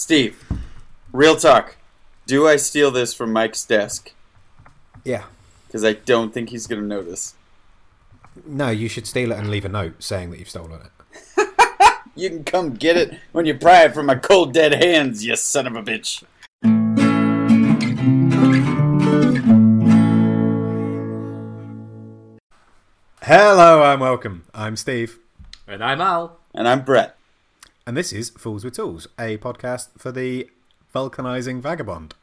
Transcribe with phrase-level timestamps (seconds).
[0.00, 0.42] Steve,
[1.12, 1.76] real talk.
[2.24, 4.12] Do I steal this from Mike's desk?
[5.04, 5.24] Yeah.
[5.66, 7.34] Because I don't think he's going to notice.
[8.46, 11.48] No, you should steal it and leave a note saying that you've stolen it.
[12.16, 15.36] You can come get it when you pry it from my cold dead hands, you
[15.36, 16.24] son of a bitch.
[23.22, 24.44] Hello and welcome.
[24.54, 25.18] I'm Steve,
[25.68, 26.38] And I'm Al.
[26.54, 27.19] And I'm Brett.
[27.90, 30.48] And this is Fools with Tools, a podcast for the
[30.94, 32.14] vulcanizing vagabond.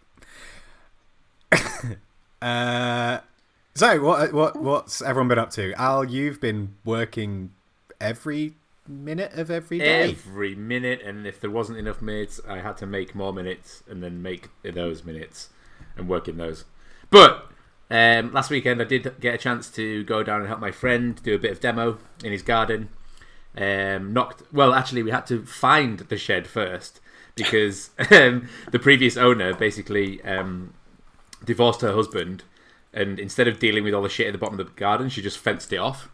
[2.42, 3.18] uh,
[3.76, 5.74] so, what what what's everyone been up to?
[5.74, 7.52] Al, you've been working
[8.00, 8.54] every
[8.88, 10.12] minute of every day.
[10.12, 14.02] Every minute, and if there wasn't enough minutes, I had to make more minutes and
[14.02, 15.50] then make those minutes
[15.98, 16.64] and work in those.
[17.10, 17.46] But
[17.92, 21.22] um, last weekend, I did get a chance to go down and help my friend
[21.22, 22.88] do a bit of demo in his garden.
[23.58, 24.44] Um, knocked.
[24.54, 27.00] Well, actually, we had to find the shed first
[27.36, 30.74] because um, the previous owner basically um,
[31.44, 32.44] divorced her husband,
[32.94, 35.22] and instead of dealing with all the shit at the bottom of the garden, she
[35.22, 36.10] just fenced it off.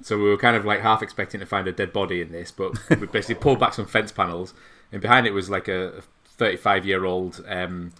[0.00, 2.52] So we were kind of like half expecting to find a dead body in this,
[2.52, 4.54] but we basically pulled back some fence panels,
[4.90, 7.92] and behind it was like a 35 year old um,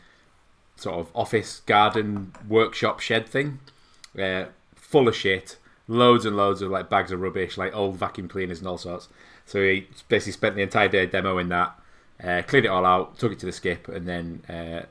[0.77, 3.59] sort of office garden workshop shed thing,
[4.19, 4.45] uh,
[4.77, 5.57] full of shit,
[5.89, 9.09] loads and loads of like bags of rubbish, like old vacuum cleaners and all sorts.
[9.47, 11.79] So he basically spent the entire day demoing that,
[12.23, 14.87] uh, cleared it all out, took it to the skip, and then uh,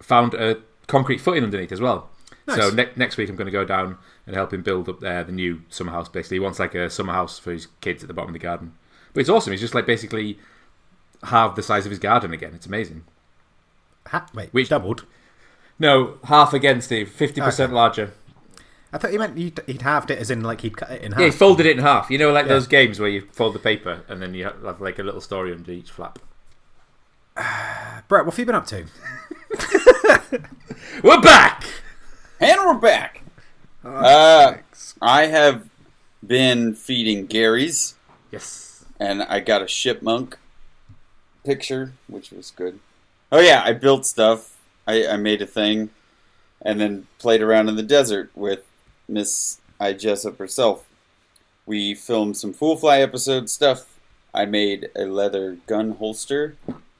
[0.00, 2.08] found a concrete footing underneath as well.
[2.54, 5.24] So ne- next week I'm going to go down and help him build up uh,
[5.24, 6.08] the new summer house.
[6.08, 8.38] Basically, he wants like a summer house for his kids at the bottom of the
[8.38, 8.72] garden.
[9.12, 9.50] But it's awesome.
[9.52, 10.38] He's just like basically
[11.24, 12.52] half the size of his garden again.
[12.54, 13.02] It's amazing.
[14.06, 15.04] Ha- wait, Which- doubled?
[15.80, 17.10] No, half again, Steve.
[17.10, 17.74] Fifty percent Okay.
[17.76, 18.12] larger.
[18.96, 21.12] I thought he meant you'd, he'd halved it as in like he'd cut it in
[21.12, 21.20] half.
[21.20, 22.10] Yeah, he folded it in half.
[22.10, 22.54] You know, like Yeah.
[22.54, 25.20] those games where you fold the paper and then you have have, like a little
[25.20, 26.18] story under each flap.
[28.08, 28.86] Brett, what have you been up to?
[31.02, 31.64] We're back.
[32.40, 33.22] And we're back.
[33.84, 34.54] Uh,
[35.02, 35.68] I have
[36.26, 37.94] been feeding Gary's,
[38.32, 38.84] Yes.
[38.98, 40.38] and I got a chipmunk
[41.44, 42.78] picture, which was good.
[43.30, 44.56] Oh, yeah, I built stuff.
[44.86, 45.90] I, I made a thing,
[46.62, 48.64] and then played around in the desert with
[49.08, 49.92] Miss I.
[49.92, 50.86] Jessup herself.
[51.64, 53.86] We filmed some Fool Fly episode stuff.
[54.32, 56.56] I made a leather gun holster,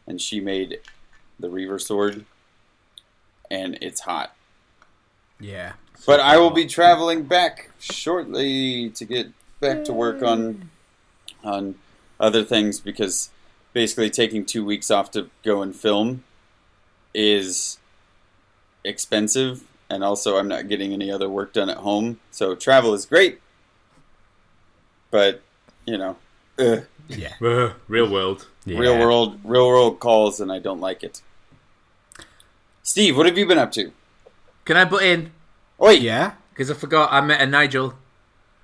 [0.06, 0.80] and she made
[1.38, 2.24] the Reaver sword,
[3.50, 4.34] and it's hot.
[5.38, 5.74] Yeah.
[6.06, 9.28] But I will be traveling back shortly to get
[9.60, 10.70] back to work on
[11.44, 11.76] on
[12.18, 13.30] other things because
[13.72, 16.24] basically taking two weeks off to go and film
[17.14, 17.78] is
[18.84, 22.20] expensive and also I'm not getting any other work done at home.
[22.30, 23.40] So travel is great,
[25.10, 25.42] but
[25.84, 26.16] you know,
[26.58, 27.34] ugh, Yeah.
[27.42, 28.46] Uh, real world.
[28.64, 28.78] yeah.
[28.78, 31.22] real world real world calls and I don't like it.
[32.82, 33.92] Steve, what have you been up to?
[34.64, 35.32] Can I butt in?
[35.78, 36.32] Oh Yeah.
[36.50, 37.94] Because I forgot I met a Nigel.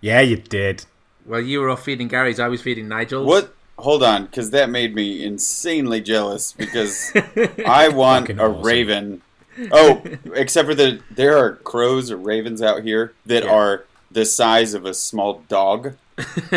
[0.00, 0.86] Yeah, you did.
[1.26, 2.40] Well, you were off feeding Gary's.
[2.40, 3.26] I was feeding Nigel's.
[3.26, 3.54] What?
[3.78, 6.52] Hold on, because that made me insanely jealous.
[6.52, 7.12] Because
[7.66, 8.62] I want Fucking a awesome.
[8.62, 9.22] raven.
[9.70, 10.02] Oh,
[10.34, 13.50] except for the there are crows or ravens out here that Yeah.
[13.52, 15.94] are the size of a small dog,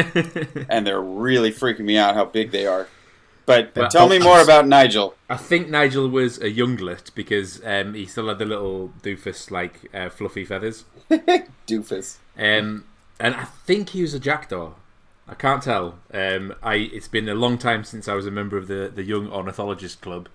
[0.69, 2.87] and they're really freaking me out how big they are.
[3.45, 5.13] But Well, tell me more about Nigel.
[5.29, 9.81] I think Nigel was a younglet because um, he still had the little doofus like
[9.93, 10.85] uh, fluffy feathers.
[11.67, 12.17] Doofus.
[12.37, 12.85] Um,
[13.19, 14.71] and I think he was a jackdaw.
[15.27, 15.97] I can't tell.
[16.13, 19.03] Um, I it's been a long time since I was a member of the, the
[19.03, 20.29] Young Ornithologist Club,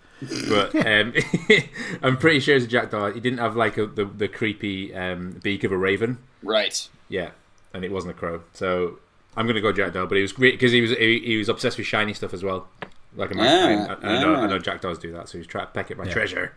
[0.49, 1.15] but um,
[2.03, 3.13] I'm pretty sure it's a jackdaw.
[3.13, 6.19] He didn't have like a, the the creepy um, beak of a raven.
[6.43, 6.89] Right.
[7.09, 7.31] Yeah,
[7.73, 8.43] and it wasn't a crow.
[8.53, 8.99] So
[9.37, 10.07] I'm gonna go jackdaw.
[10.07, 12.43] But he was great because he was he, he was obsessed with shiny stuff as
[12.43, 12.67] well.
[13.15, 14.09] Like a Ah, magpie.
[14.09, 14.35] I, I know.
[14.35, 15.29] I know jackdaws do that.
[15.29, 16.13] So he was trying to peck at my Yeah.
[16.13, 16.53] treasure.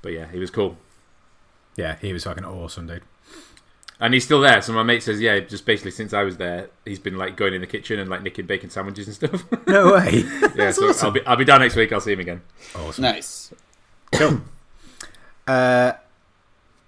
[0.00, 0.78] But yeah, he was cool.
[1.76, 3.02] Yeah, he was fucking awesome, dude.
[4.02, 4.60] And he's still there.
[4.62, 7.54] So my mate says, yeah, just basically since I was there, he's been like going
[7.54, 9.44] in the kitchen and like nicking bacon sandwiches and stuff.
[9.68, 10.24] No way.
[10.26, 11.06] yeah, That's so awesome.
[11.06, 11.92] I'll be I'll be down next week.
[11.92, 12.42] I'll see him again.
[12.74, 13.02] awesome.
[13.02, 13.54] Nice.
[14.12, 14.40] Cool.
[15.46, 15.92] uh,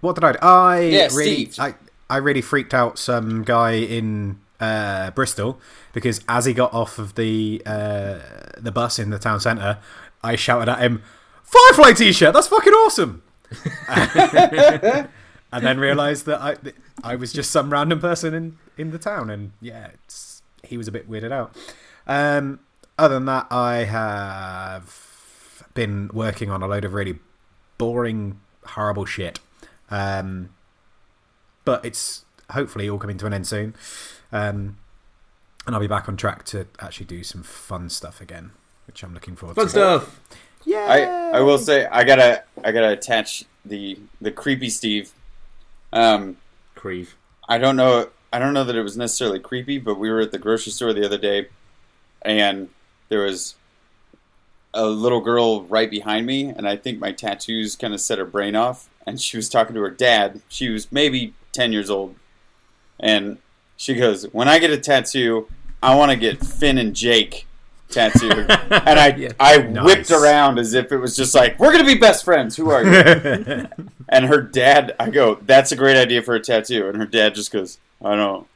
[0.00, 0.38] what did I do?
[0.42, 1.60] I Yeah, really, Steve.
[1.60, 1.74] I,
[2.10, 5.60] I really freaked out some guy in uh, Bristol
[5.92, 8.18] because as he got off of the uh,
[8.58, 9.78] the bus in the town centre,
[10.24, 11.00] I shouted at him,
[11.44, 12.34] "Firefly T-shirt!
[12.34, 13.22] That's fucking awesome!"
[15.54, 18.98] and then realised that I that I was just some random person in, in the
[18.98, 21.56] town, and yeah, it's, he was a bit weirded out.
[22.06, 22.60] Um,
[22.98, 27.18] other than that, I have been working on a load of really
[27.78, 29.40] boring, horrible shit.
[29.90, 30.50] Um,
[31.64, 33.74] but it's hopefully all coming to an end soon.
[34.32, 34.76] Um,
[35.66, 38.50] and I'll be back on track to actually do some fun stuff again,
[38.86, 39.72] which I'm looking forward Fun to.
[39.72, 40.20] Fun stuff.
[40.64, 40.86] Yeah.
[41.32, 45.12] I I will say I gotta I gotta attach the the creepy Steve.
[45.94, 46.36] Um,
[46.74, 47.14] Creve.
[47.48, 50.32] I don't know I don't know that it was necessarily creepy, but we were at
[50.32, 51.46] the grocery store the other day,
[52.22, 52.68] and
[53.08, 53.54] there was
[54.74, 58.24] a little girl right behind me, and I think my tattoos kind of set her
[58.24, 58.88] brain off.
[59.06, 60.42] And she was talking to her dad.
[60.48, 62.16] She was maybe ten years old,
[62.98, 63.38] and
[63.76, 65.46] she goes, "When I get a tattoo,
[65.80, 67.46] I want to get Finn and Jake."
[67.94, 69.32] Tattooed and I Yeah.
[69.40, 69.84] I Nice.
[69.84, 72.56] whipped around as if it was just like we're gonna be best friends.
[72.56, 73.66] Who are you?
[74.06, 76.88] And her dad, I go, that's a great idea for a tattoo.
[76.88, 78.46] And her dad just goes, I don't,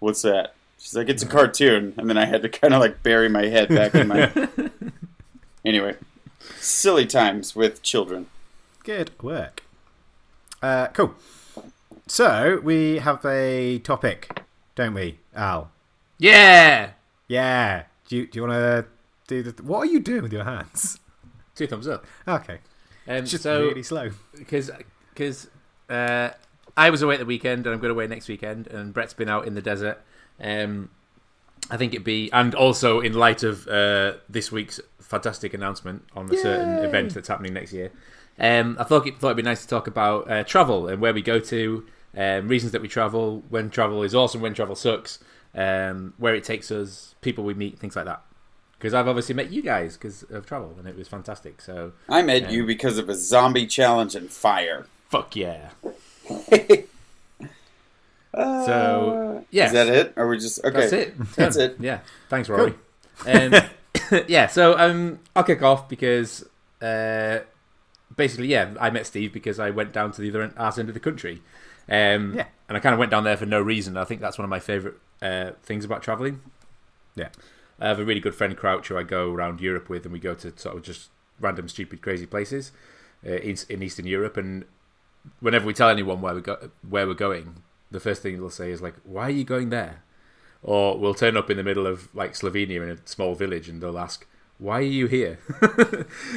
[0.00, 0.54] what's that?
[0.78, 1.94] She's like, it's a cartoon.
[1.96, 4.30] And then I had to kind of like bury my head back in my.
[5.64, 5.96] anyway,
[6.60, 8.26] silly times with children.
[8.84, 9.64] Good work.
[10.62, 11.14] Uh, cool.
[12.06, 14.42] So we have a topic,
[14.76, 15.70] don't we, Al?
[16.18, 16.90] Yeah.
[17.28, 17.84] Yeah.
[18.08, 18.86] Do you, do you want to
[19.26, 19.62] do the?
[19.62, 20.98] What are you doing with your hands?
[21.54, 22.04] Two thumbs up.
[22.26, 22.58] Okay.
[23.06, 24.10] Um, It's just so really slow.
[24.36, 24.70] because
[25.14, 25.48] because
[25.90, 26.30] uh,
[26.76, 29.28] I was away at the weekend and I'm going away next weekend, and Brett's been
[29.28, 30.00] out in the desert.
[30.40, 30.90] Um,
[31.70, 36.32] I think it'd be, and also in light of uh, this week's fantastic announcement on
[36.32, 37.90] a certain event that's happening next year,
[38.38, 41.12] um, I thought it, thought it'd be nice to talk about uh, travel and where
[41.12, 41.84] we go to,
[42.16, 45.18] um, reasons that we travel, when travel is awesome, when travel sucks,
[45.54, 48.22] um, where it takes us, people we meet, things like that.
[48.78, 51.60] Because I've obviously met you guys because of travel, and it was fantastic.
[51.60, 52.50] So I met Yeah.
[52.50, 54.86] you because of a zombie challenge and fire.
[55.08, 55.70] fuck yeah.
[58.34, 60.12] Uh, So yeah, Is that it?
[60.16, 60.62] Or we just.
[60.64, 60.80] Okay.
[60.80, 61.18] That's it.
[61.34, 61.76] That's it.
[61.80, 62.00] Yeah.
[62.28, 62.74] Thanks, Rory.
[63.26, 63.54] Um,
[64.28, 64.46] yeah.
[64.46, 66.44] So um, I'll kick off because
[66.82, 67.38] uh,
[68.16, 70.94] basically, yeah, I met Steve because I went down to the other arse end of
[70.94, 71.42] the country.
[71.88, 72.46] Um, Yeah.
[72.68, 73.96] And I kind of went down there for no reason.
[73.96, 76.40] I think that's one of my favourite uh, things about travelling.
[77.14, 77.28] Yeah.
[77.80, 80.18] I have a really good friend, Crouch, who I go around Europe with, and we
[80.18, 81.10] go to sort of just
[81.40, 82.72] random, stupid, crazy places
[83.26, 84.36] uh, in, in Eastern Europe.
[84.36, 84.64] And
[85.40, 88.70] whenever we tell anyone where we go, where we're going, the first thing they'll say
[88.72, 90.02] is like, "Why are you going there?"
[90.62, 93.80] Or we'll turn up in the middle of like Slovenia in a small village, and
[93.80, 94.26] they'll ask,
[94.58, 95.38] "Why are you here?"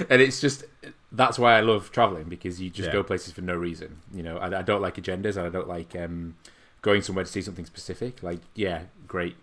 [0.09, 0.63] and it's just
[1.11, 2.93] that's why I love traveling because you just Yeah.
[2.93, 3.97] go places for no reason.
[4.13, 6.35] You know, I, I don't like agendas, and I don't like um,
[6.81, 8.23] going somewhere to see something specific.
[8.23, 9.35] Like, yeah, great,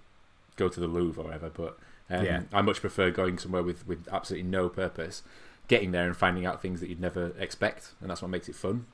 [0.56, 1.78] go to the Louvre or whatever, but
[2.10, 2.42] um, Yeah.
[2.52, 5.22] I much prefer going somewhere with with absolutely no purpose,
[5.68, 8.54] getting there and finding out things that you'd never expect, and that's what makes it
[8.54, 8.86] fun.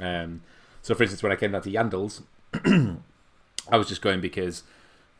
[0.00, 0.40] Um,
[0.82, 2.22] so, for instance, when I came down to Yandles,
[3.70, 4.62] I was just going because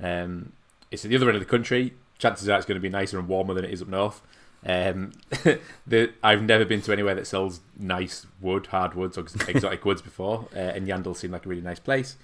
[0.03, 0.53] um,
[0.91, 1.95] it's at the other end of the country.
[2.19, 4.23] Chances are it's going to be nicer and warmer than it is up north.
[4.65, 5.13] Um,
[5.87, 10.49] the, I've never been to anywhere that sells nice wood, hardwoods, or exotic woods before,
[10.55, 12.17] uh, and Yandles seemed like a really nice place.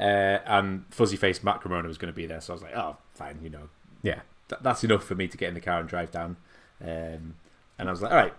[0.00, 2.74] Uh, and fuzzy faced Matt Cremona was going to be there, so I was like,
[2.74, 3.68] oh, fine, you know,
[4.02, 4.20] Yeah.
[4.48, 6.36] th- that's enough for me to get in the car and drive down.
[6.82, 7.34] Um,
[7.78, 8.34] and I was like, all right,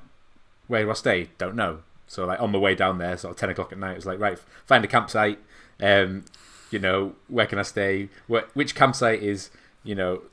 [0.68, 1.30] where do I stay?
[1.38, 1.80] Don't know.
[2.08, 4.06] So like on my way down there, sort of ten o'clock at night, it was
[4.08, 5.40] like, right, find a campsite.
[5.80, 6.26] Um,
[6.72, 8.10] you know, where can I stay?
[8.28, 9.50] Where, which campsite is,
[9.84, 10.24] you know,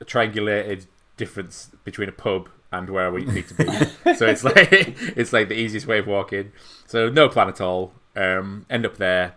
[0.00, 0.86] a triangulated
[1.16, 3.64] difference between a pub and where we need to be.
[4.14, 6.52] so it's like it's like the easiest way of walking.
[6.86, 7.92] So no plan at all.
[8.14, 9.34] Um, end up there.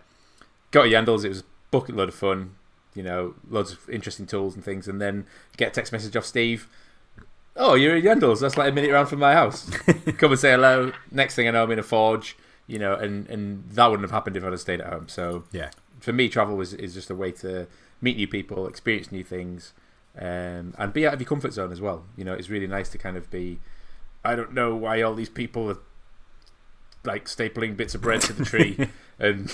[0.72, 1.24] Got to Yandles.
[1.24, 2.56] It was a bucket load of fun.
[2.94, 4.88] You know, loads of interesting tools and things.
[4.88, 5.26] And then
[5.56, 6.68] get a text message off Steve.
[7.54, 8.40] Oh, you're in Yandles.
[8.40, 9.70] That's like a minute around from my house.
[10.18, 10.92] Come and say hello.
[11.10, 12.36] Next thing I know, I'm in a forge.
[12.66, 15.08] You know, and and that wouldn't have happened if I'd have stayed at home.
[15.08, 15.70] So Yeah.
[16.00, 17.66] for me, travel is, is just a way to
[18.00, 19.72] meet new people, experience new things,
[20.18, 22.04] um, and be out of your comfort zone as well.
[22.16, 23.60] You know, it's really nice to kind of be.
[24.24, 25.78] I don't know why all these people are
[27.04, 29.48] like stapling bits of bread to the tree and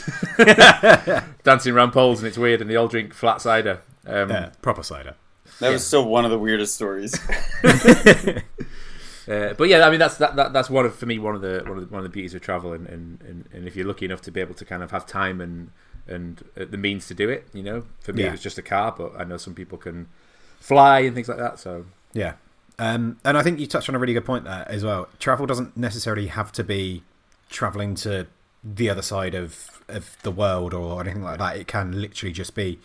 [1.45, 3.81] dancing around poles, and it's weird, and they all drink flat cider.
[4.07, 4.51] Um, Yeah.
[4.63, 5.15] Proper cider.
[5.61, 7.19] That was still one of the weirdest stories.
[9.29, 11.43] Uh, but yeah, I mean that's that, that that's one of for me one of
[11.43, 13.77] the one of the, one of the beauties of travel, and, and, and, and if
[13.77, 15.71] you're lucky enough to be able to kind of have time and
[16.07, 18.29] and uh, the means to do it, you know, for me Yeah.
[18.29, 20.09] it was just a car, but I know some people can
[20.61, 21.59] fly and things like that.
[21.59, 22.35] So Yeah.
[22.79, 25.09] Um, and I think you touched on a really good point there as well.
[25.19, 27.03] Travel doesn't necessarily have to be
[27.49, 28.27] traveling to
[28.63, 31.57] the other side of, of the world or anything like that.
[31.57, 32.79] It can literally just be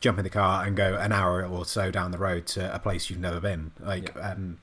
[0.00, 2.78] jump in the car and go an hour or so down the road to a
[2.78, 3.70] place you've never been.
[3.80, 4.58] Like um,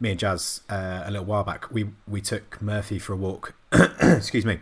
[0.00, 3.54] me and Jazz, uh, a little while back, we, we took Murphy for a walk.
[4.00, 4.58] Excuse me.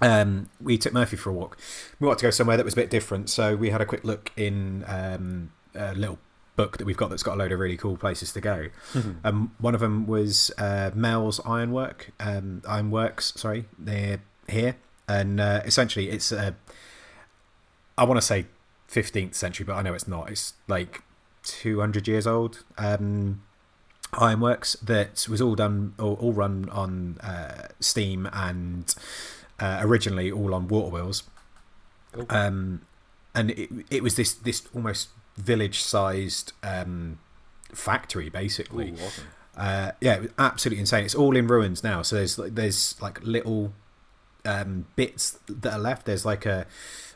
[0.00, 1.58] Um, we took Murphy for a walk.
[2.00, 4.04] We wanted to go somewhere that was a bit different, so we had a quick
[4.04, 6.18] look in um, a little
[6.56, 8.68] book that we've got that's got a load of really cool places to go.
[9.24, 13.32] Um, one of them was uh, Mells Ironwork, um, Ironworks.
[13.36, 14.76] Sorry, they're here,
[15.08, 16.54] and uh, essentially it's a.
[17.96, 18.46] I want to say
[18.90, 20.30] 15th century, but I know it's not.
[20.30, 21.02] It's like
[21.44, 22.64] 200 years old.
[22.78, 23.42] Um,
[24.12, 28.94] Ironworks that was all done, all, all run on uh, Steam and
[29.58, 31.24] uh, originally all on water wheels.
[32.12, 32.26] Cool.
[32.30, 32.82] Um,
[33.34, 37.18] and it, it was this this almost village sized um,
[37.72, 38.90] factory basically.
[38.90, 39.24] Ooh, awesome.
[39.56, 41.04] Uh, yeah, it was absolutely insane.
[41.04, 42.02] It's all in ruins now.
[42.02, 43.72] So there's like there's like little
[44.44, 46.06] um, bits that are left.
[46.06, 46.66] There's like a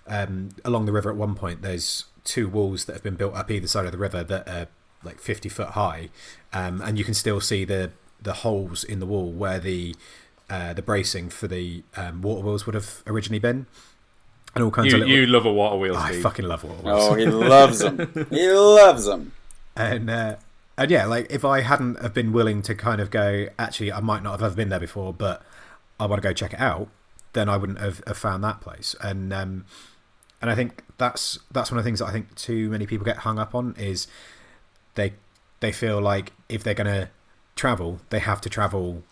[0.07, 1.63] um, along the river at one point.
[1.63, 4.67] There's two walls that have been built up either side of the river that are
[5.03, 6.11] like 50 foot high,
[6.53, 9.95] um, and you can still see the the holes in the wall where the
[10.51, 13.67] uh, the bracing for the um, water wheels would have originally been,
[14.55, 15.15] and all kinds You, of little.
[15.17, 16.23] you love a water wheel, I Steve.
[16.23, 17.09] fucking love water wheels.
[17.11, 18.27] Oh, he loves them.
[18.31, 19.33] He loves them.
[19.77, 20.37] and uh,
[20.77, 24.01] and yeah, like if I hadn't have been willing to kind of go, actually, I
[24.01, 25.43] might not have ever been there before, but
[26.01, 26.89] I want to go check it out,
[27.33, 28.95] then I wouldn't have, have found that place.
[29.01, 29.65] And um,
[30.41, 33.05] and I think that's that's one of the things that I think too many people
[33.05, 34.07] get hung up on is
[34.95, 35.15] they
[35.61, 37.09] they feel like if they're going to
[37.57, 39.03] travel, they have to travel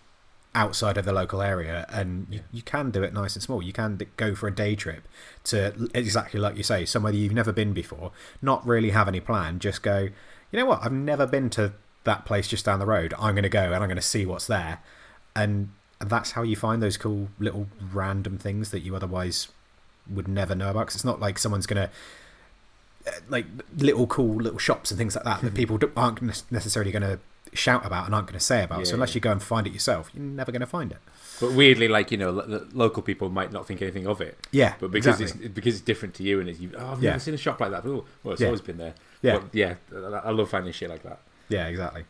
[0.57, 3.63] outside of the local area and you, you can do it nice and small.
[3.63, 5.07] You can go for a day trip
[5.45, 8.11] to exactly like you say somewhere that you've never been before
[8.43, 10.09] not really have any plan just go
[10.51, 10.85] you know what?
[10.85, 11.73] I've never been to
[12.05, 13.13] that place just down the road.
[13.19, 14.81] I'm going to go and i'm going to see what's there.
[15.35, 15.71] And
[16.01, 19.49] that's how you find those cool little random things that you otherwise
[20.09, 21.91] would never know about 'Cause it's not like someone's going to
[23.09, 23.47] uh, like
[23.77, 27.19] little cool little shops and things like that that people aren't necessarily going to
[27.57, 28.79] shout about and aren't going to say about.
[28.81, 29.15] Yeah, so unless yeah.
[29.17, 30.99] you go and find it yourself, you're never going to find it.
[31.41, 34.39] But weirdly, like you know, lo- the local people might not think anything of it.
[34.53, 35.47] Yeah, But because exactly.
[35.47, 37.11] it's because it's different to you, and it's you, oh, I've Yeah.
[37.11, 37.85] never seen a shop like that.
[37.87, 38.47] Oh, well, it's Yeah.
[38.49, 38.95] always been there.
[39.23, 39.39] Yeah.
[39.39, 39.75] But yeah.
[39.95, 41.19] I I love finding shit like that.
[41.49, 42.05] yeah, exactly.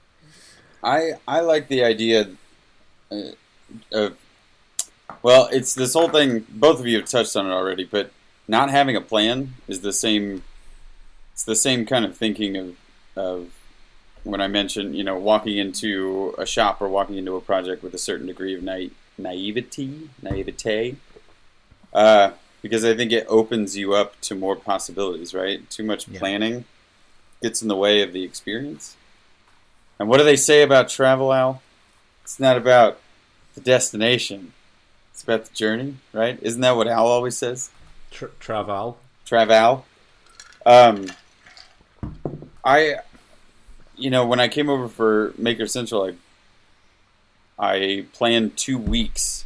[0.83, 2.31] I I like the idea
[3.11, 3.17] uh,
[3.93, 4.17] of
[5.23, 6.47] well, it's this whole thing.
[6.49, 8.11] Both of you have touched on it already, but
[8.49, 10.43] not having a plan is the same.
[11.33, 12.77] It's the same kind of thinking of
[13.17, 13.51] of
[14.27, 17.95] when I mentioned you know walking into a shop or walking into a project with
[17.95, 20.97] a certain degree of na- naivety, naivete.
[21.93, 25.69] Uh, because I think it opens you up to more possibilities, right?
[25.71, 26.19] Too much Yeah.
[26.19, 26.65] planning
[27.43, 28.97] gets in the way of the experience.
[29.99, 31.63] And what do they say about travel, Al?
[32.25, 32.99] It's not about
[33.55, 34.53] the destination.
[35.13, 36.39] It's about the journey, right?
[36.43, 37.71] Isn't that what Al always says?
[38.11, 38.99] Tr- travel.
[39.25, 39.87] Travel.
[40.67, 41.07] Um,
[42.65, 42.97] I,
[43.97, 46.15] you know, when I came over for Maker Central, I,
[47.59, 49.45] I planned two weeks,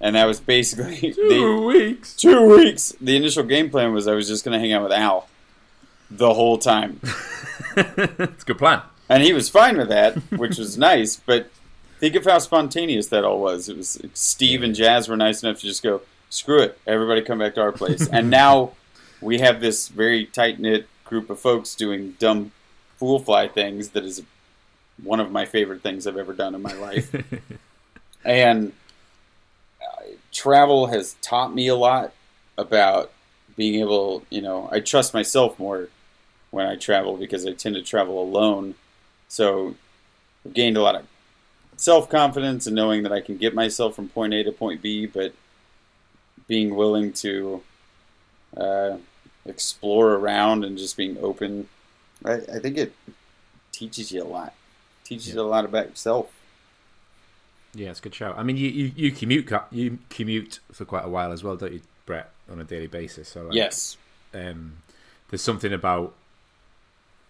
[0.00, 2.14] and that was basically the, weeks.
[2.14, 2.94] two weeks.
[3.00, 5.28] The initial game plan was I was just going to hang out with Al
[6.10, 7.00] the whole time.
[7.76, 8.82] it's a good plan.
[9.08, 11.16] And he was fine with that, which was nice.
[11.16, 11.50] But
[11.98, 13.68] think of how spontaneous that all was.
[13.68, 17.38] It was Steve and Jazz were nice enough to just go, screw it, everybody come
[17.38, 18.06] back to our place.
[18.08, 18.72] and now
[19.20, 22.52] we have this very tight knit group of folks doing dumb
[22.98, 24.22] fool fly things that is
[25.02, 27.14] one of my favorite things I've ever done in my life.
[28.24, 28.72] and
[29.80, 30.02] uh,
[30.32, 32.12] travel has taught me a lot
[32.56, 33.12] about
[33.56, 35.88] being able, you know, I trust myself more
[36.50, 38.74] when I travel because I tend to travel alone.
[39.28, 39.74] So
[40.44, 41.06] I've gained a lot of
[41.76, 45.06] self confidence and knowing that I can get myself from point A to point B,
[45.06, 45.32] but
[46.46, 47.62] being willing to
[48.56, 48.96] uh,
[49.44, 51.68] explore around and just being open.
[52.24, 52.92] I, I think it
[53.72, 54.54] teaches you a lot.
[55.04, 56.30] Teaches you a lot about yourself.
[57.74, 58.32] Yeah, it's a good show.
[58.36, 61.72] I mean, you, you, you commute you commute for quite a while as well, don't
[61.72, 63.28] you, Brett, on a daily basis?
[63.28, 63.96] So like, Yes.
[64.34, 64.78] um,
[65.30, 66.14] there's something about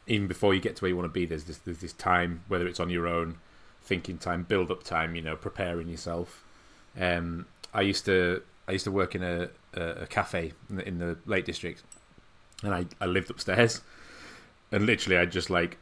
[0.06, 1.26] even before you get to where you want to be.
[1.26, 3.38] There's this there's this time, whether it's on your own,
[3.82, 6.44] thinking time, build up time, you know, preparing yourself.
[6.98, 10.88] Um, I used to I used to work in a a, a cafe in the,
[10.88, 11.82] in the Lake District,
[12.62, 13.82] and I, I lived upstairs,
[14.72, 15.78] and literally I'd just like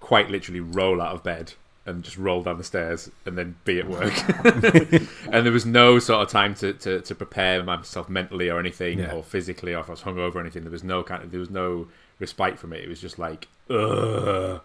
[0.00, 1.54] quite literally roll out of bed
[1.86, 4.12] and just roll down the stairs and then be at work.
[5.32, 8.98] and there was no sort of time to, to, to prepare myself mentally or anything
[8.98, 9.12] Yeah.
[9.12, 10.62] or physically or if I was hungover or anything.
[10.64, 11.88] There was no kind of there was no
[12.20, 12.84] respite from it.
[12.84, 14.60] It was just like ugh.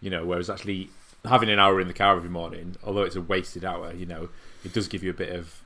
[0.00, 0.88] You know, whereas actually
[1.24, 4.28] having an hour in the car every morning, although it's a wasted hour, you know,
[4.64, 5.62] it does give you a bit of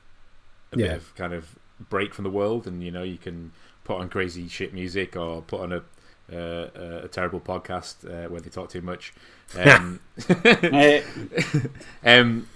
[0.71, 1.55] a bit of kind of
[1.89, 3.51] break from the world and you know, you can
[3.85, 5.81] put on crazy shit music or put on a
[6.31, 9.13] uh, a, a terrible podcast uh, where they talk too much.
[9.57, 9.99] Um,
[12.03, 12.47] um,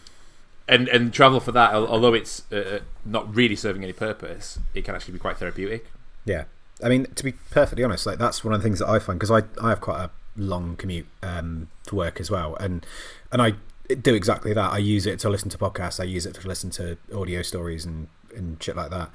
[0.68, 4.94] and and travel for that, although it's uh, not really serving any purpose, it can
[4.94, 5.88] actually be quite therapeutic.
[6.24, 6.44] Yeah,
[6.84, 9.20] I mean, to be perfectly honest, like that's one of the things that I find
[9.20, 12.86] because I I have quite a long commute um, to work as well, and
[13.32, 13.54] and I
[14.02, 14.72] do exactly that.
[14.72, 16.00] I use it to listen to podcasts.
[16.00, 19.10] I use it to listen to audio stories and and shit like that.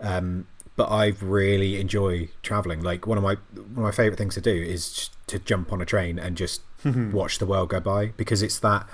[0.00, 0.46] Um,
[0.80, 2.80] but I really enjoy traveling.
[2.80, 5.82] Like one of my one of my favorite things to do is to jump on
[5.82, 8.88] a train and just watch the world go by because it's that.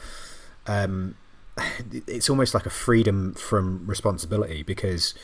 [0.67, 1.15] Um,
[2.09, 5.15] it's almost like a freedom from responsibility because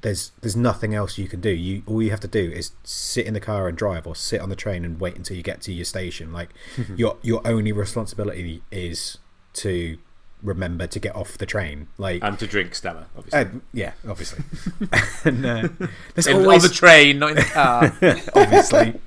[0.00, 1.50] there's there's nothing else you can do.
[1.50, 4.40] You all you have to do is sit in the car and drive, or sit
[4.40, 6.32] on the train and wait until you get to your station.
[6.32, 6.48] Like
[6.96, 9.18] your your only responsibility is
[9.52, 9.96] to
[10.42, 11.88] remember to get off the train.
[11.98, 13.40] Like and to drink Stella, obviously.
[13.40, 14.44] uh, yeah, obviously.
[15.24, 15.68] and uh,
[16.14, 17.82] there's In- always on the train, not in the car.
[18.34, 19.00] obviously.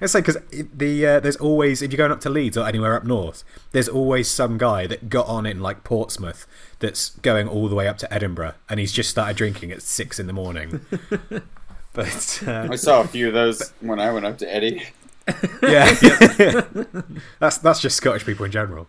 [0.00, 2.94] It's like because the uh, there's always if you're going up to Leeds or anywhere
[2.94, 6.46] up north, there's always some guy that got on in like Portsmouth
[6.78, 10.20] that's going all the way up to Edinburgh, and he's just started drinking at six
[10.20, 10.86] in the morning.
[11.92, 14.86] but uh, I saw a few of those when I went up to Eddie.
[15.62, 15.92] yeah,
[17.38, 18.86] that's that's just Scottish people in general.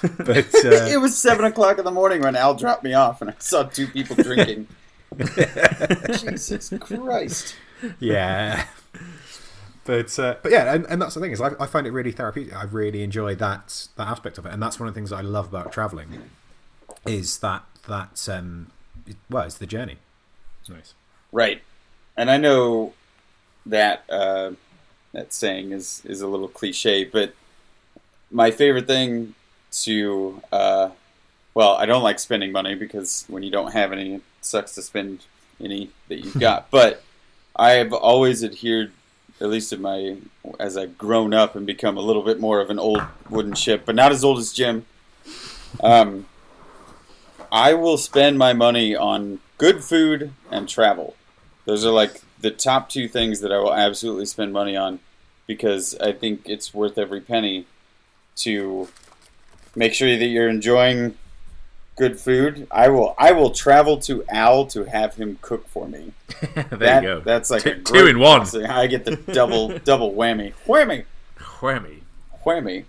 [0.00, 3.30] But it uh, was seven o'clock in the morning when Al dropped me off, and
[3.30, 4.68] I saw two people drinking.
[6.18, 7.56] Jesus Christ!
[7.98, 8.66] yeah.
[9.84, 12.12] But uh, but yeah, and, and that's the thing is I, I find it really
[12.12, 12.54] therapeutic.
[12.54, 15.20] I really enjoy that that aspect of it, and that's one of the things I
[15.20, 16.30] love about traveling
[17.06, 18.70] is that that um,
[19.28, 19.98] well, it's the journey.
[20.60, 20.94] It's nice.
[21.32, 21.62] Right,
[22.16, 22.94] and I know
[23.66, 24.52] that uh,
[25.12, 27.34] that saying is is a little cliche, but
[28.30, 29.34] my favorite thing
[29.70, 30.90] to uh,
[31.54, 34.82] well, I don't like spending money because when you don't have any, it sucks to
[34.82, 35.24] spend
[35.60, 36.70] any that you've got.
[36.70, 37.02] but
[37.54, 38.92] I have always adhered,
[39.40, 40.16] at least in my
[40.58, 43.82] as I've grown up and become a little bit more of an old wooden ship,
[43.84, 44.86] but not as old as Jim.
[45.82, 46.26] Um,
[47.50, 51.14] I will spend my money on good food and travel.
[51.66, 55.00] Those are like the top two things that I will absolutely spend money on
[55.46, 57.66] because I think it's worth every penny
[58.36, 58.88] to
[59.74, 61.16] make sure that you're enjoying
[61.96, 62.66] good food.
[62.70, 66.12] I will I will travel to Al to have him cook for me.
[66.54, 67.20] there that, you go.
[67.20, 68.40] That's like a Two- two in one.
[68.40, 68.66] blessing.
[68.66, 70.52] I get the double double whammy.
[70.66, 71.04] Whammy
[71.38, 72.00] Whammy.
[72.44, 72.84] whammy.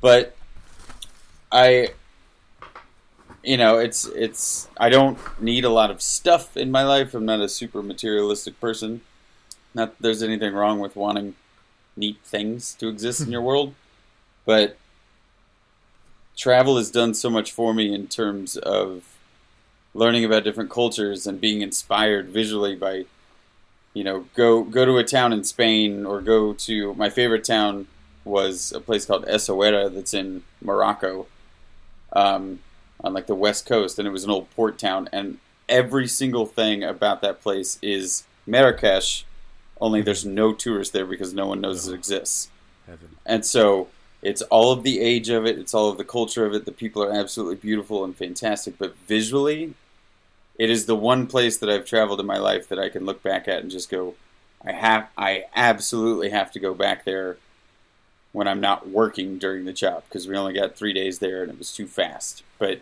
[0.00, 0.36] But
[1.52, 1.88] I,
[3.42, 4.68] you know, it's it's.
[4.78, 7.14] I don't need a lot of stuff in my life.
[7.14, 9.00] I'm not a super materialistic person.
[9.76, 11.34] Not that there's anything wrong with wanting
[11.96, 13.74] neat things to exist in your world,
[14.46, 14.78] but
[16.34, 19.04] travel has done so much for me in terms of
[19.92, 23.04] learning about different cultures and being inspired visually by
[23.92, 27.86] you know go go to a town in Spain or go to my favorite town
[28.24, 31.26] was a place called Essaouira that's in Morocco,
[32.14, 32.60] um,
[33.04, 35.10] on like the west coast, and it was an old port town.
[35.12, 35.36] And
[35.68, 39.25] every single thing about that place is Marrakesh,
[39.80, 42.50] only there's no tourists there because no one knows it exists.
[42.86, 43.16] Heaven.
[43.24, 43.88] And so
[44.22, 46.64] it's all of the age of it, it's all of the culture of it.
[46.64, 49.74] The people are absolutely beautiful and fantastic, but visually,
[50.58, 53.22] it is the one place that I've traveled in my life that I can look
[53.22, 54.14] back at and just go,
[54.64, 57.36] I have, I absolutely have to go back there
[58.32, 61.52] when I'm not working during the job because we only got three days there and
[61.52, 62.42] it was too fast.
[62.58, 62.80] But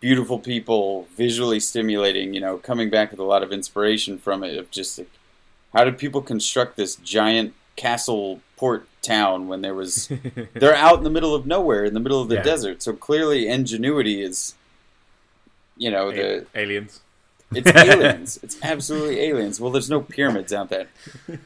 [0.00, 4.56] beautiful people, visually stimulating, you know, coming back with a lot of inspiration from it
[4.56, 5.10] of just like,
[5.76, 10.10] how did people construct this giant castle port town when there was
[10.54, 12.42] they're out in the middle of nowhere in the middle of the Yeah.
[12.42, 14.54] desert so clearly ingenuity is
[15.76, 17.00] you know the A- aliens.
[17.54, 20.88] it's aliens it's absolutely aliens well there's no pyramids out there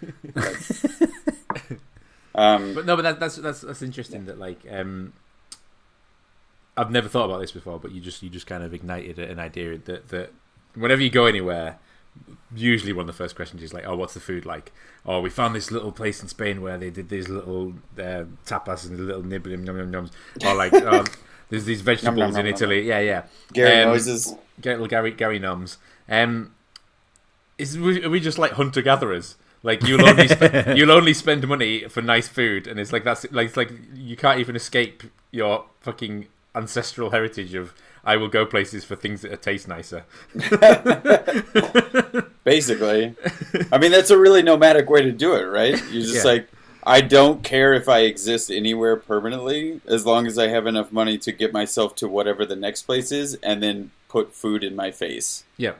[2.34, 4.26] um, But no, but that, that's that's that's interesting.
[4.26, 5.12] That like, um,
[6.76, 9.38] I've never thought about this before, but you just you just kind of ignited an
[9.38, 10.32] idea that that
[10.74, 11.78] whenever you go anywhere,
[12.55, 14.73] usually one of the first questions is like, "Oh, what's the food like?"
[15.07, 18.87] "Oh, we found this little place in Spain where they did these little uh, tapas
[18.88, 20.11] and little nibbling yum yum yums."
[20.46, 21.05] Or like, oh,
[21.49, 22.55] "There's these vegetables nom, in nom.
[22.55, 23.23] Italy." Yeah, yeah.
[23.53, 25.77] Gary Um, noises little Gary Gary Nums.
[26.09, 26.55] Um,
[27.59, 29.37] is we- are we just like hunter gatherers?
[29.62, 33.31] Like you'll only sp- you'll only spend money for nice food, and it's like that's
[33.31, 38.46] like it's like you can't even escape your fucking ancestral heritage of I will go
[38.46, 40.04] places for things that taste nicer.
[42.44, 43.14] basically
[43.70, 46.32] i mean that's a really nomadic way to do it right you're just Yeah.
[46.32, 46.48] like
[46.84, 51.18] i don't care if i exist anywhere permanently as long as i have enough money
[51.18, 54.90] to get myself to whatever the next place is and then put food in my
[54.90, 55.74] face Yeah,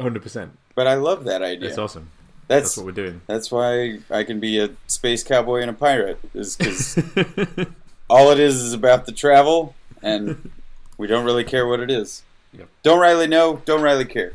[0.00, 0.56] hundred percent.
[0.74, 2.08] but i love that idea That's awesome.
[2.48, 3.20] that's That's what we're doing.
[3.26, 6.96] That's why I can be a space cowboy and a pirate, is because
[8.08, 10.50] all it is is about the travel, and
[10.98, 12.22] we don't really care what it is.
[12.52, 12.68] Yep.
[12.82, 14.34] Don't really know, don't really care.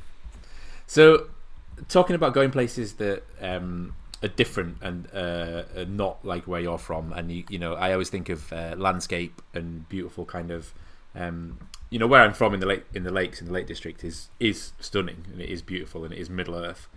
[0.87, 1.27] So,
[1.87, 6.77] talking about going places that um, are different and uh, are not like where you're
[6.77, 10.73] from, and you, you know, I always think of uh, landscape and beautiful kind of,
[11.15, 11.57] um,
[11.89, 14.03] you know, where I'm from in the lake, in the lakes in the Lake District
[14.03, 16.87] is is stunning and it is beautiful and it is Middle Earth,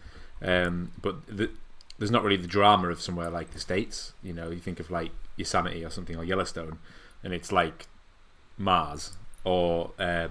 [0.43, 1.51] um, but the,
[1.99, 4.13] there's not really the drama of somewhere like the States.
[4.23, 6.79] You know, you think of like Yosemite or something or Yellowstone,
[7.23, 7.87] and it's like
[8.59, 9.13] Mars
[9.45, 10.29] or uh,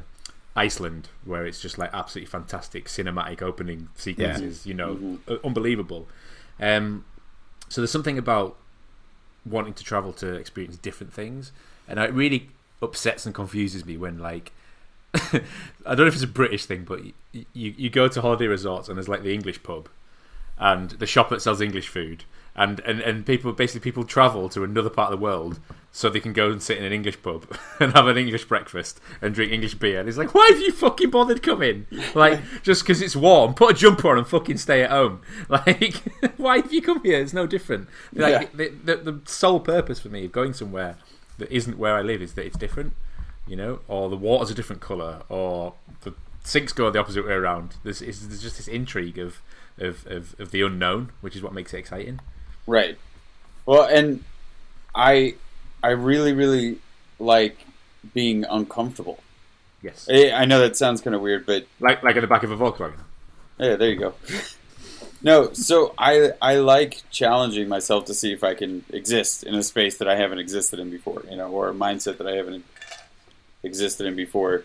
[0.56, 4.66] Iceland, where it's just like absolutely fantastic cinematic opening sequences.
[4.66, 6.08] You know, uh, unbelievable.
[6.60, 7.06] Um,
[7.70, 8.58] so there's something about
[9.46, 11.52] wanting to travel to experience different things,
[11.88, 12.50] and it really
[12.82, 14.52] upsets and confuses me when like.
[15.16, 15.42] I
[15.86, 17.14] don't know if it's a British thing, but you,
[17.54, 19.88] you you go to holiday resorts and there's like the English pub,
[20.58, 22.24] and the shop that sells English food,
[22.56, 25.60] and, and, and people basically people travel to another part of the world
[25.92, 27.46] so they can go and sit in an English pub
[27.80, 30.00] and have an English breakfast and drink English beer.
[30.00, 31.86] And it's like, why have you fucking bothered coming?
[32.16, 35.22] Like, just because it's warm, put a jumper on and fucking stay at home.
[35.50, 35.96] Like,
[36.38, 37.20] why have you come here?
[37.20, 37.88] It's no different.
[38.14, 38.70] Like, Yeah.
[38.84, 40.98] the, the, the sole purpose for me of going somewhere
[41.38, 42.94] that isn't where I live is that it's different,
[43.48, 46.14] you know, or the water's a different colour, or the
[46.44, 47.76] sinks go the opposite way around.
[47.84, 49.42] There's, there's just this intrigue of,
[49.78, 52.20] of, of, of the unknown, which is what makes it exciting.
[52.68, 52.98] Right.
[53.66, 54.24] Well, and
[54.96, 55.36] I
[55.82, 56.78] I really really
[57.20, 57.58] like
[58.14, 59.20] being uncomfortable.
[59.82, 60.08] Yes.
[60.12, 62.52] I I know that sounds kind of weird, but Like like at the back of
[62.52, 62.94] a Volkswagen.
[63.60, 64.14] yeah, there you go.
[65.22, 69.64] No, so I I like challenging myself to see if I can exist in a
[69.64, 72.66] space that I haven't existed in before, you know, or a mindset that I haven't
[73.64, 74.64] existed in before.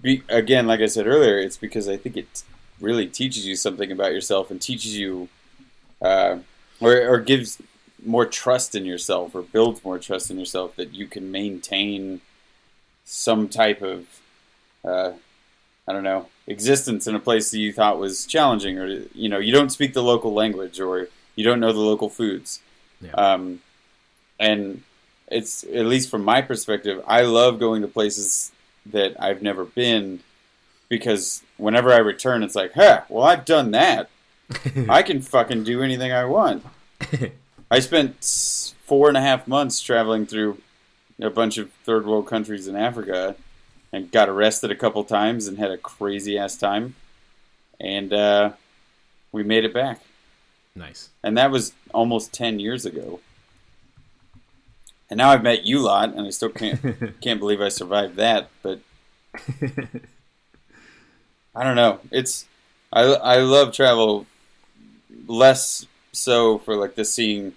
[0.00, 2.42] Be, again, like I said earlier, it's because I think it
[2.80, 5.28] really teaches you something about yourself and teaches you,
[6.02, 6.38] uh,
[6.80, 7.58] or or gives
[8.04, 12.20] more trust in yourself or builds more trust in yourself that you can maintain
[13.04, 14.06] some type of,
[14.84, 15.10] uh,
[15.86, 19.38] I don't know, existence in a place that you thought was challenging, or you know,
[19.38, 22.60] you don't speak the local language, or you don't know the local foods,
[23.00, 23.10] Yeah.
[23.12, 23.60] um,
[24.38, 24.82] and
[25.30, 28.52] it's at least from my perspective, I love going to places
[28.86, 30.20] that I've never been
[30.88, 34.08] because whenever I return, it's like, huh, well, I've done that.
[34.88, 36.64] I can fucking do anything I want.
[37.70, 38.24] I spent
[38.84, 40.58] four and a half months traveling through
[41.20, 43.36] a bunch of third world countries in Africa
[43.92, 46.94] and got arrested a couple times and had a crazy ass time.
[47.80, 48.52] And uh,
[49.32, 50.02] we made it back.
[50.74, 51.10] Nice.
[51.22, 53.20] And that was almost 10 years ago.
[55.10, 58.50] And now I've met you lot, and I still can't can't believe I survived that.
[58.62, 58.80] But
[61.54, 62.00] I don't know.
[62.10, 62.44] It's
[62.92, 64.26] I I love travel
[65.28, 67.54] less so for like the seeing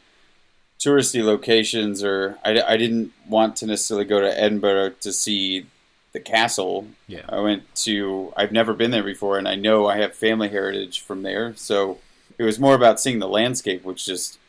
[0.79, 5.67] touristy locations, or I, I didn't want to necessarily go to Edinburgh to see
[6.11, 6.87] the castle.
[7.07, 7.25] Yeah.
[7.29, 11.01] I went to I've never been there before, and I know I have family heritage
[11.01, 11.99] from there, so
[12.37, 14.39] it was more about seeing the landscape, which just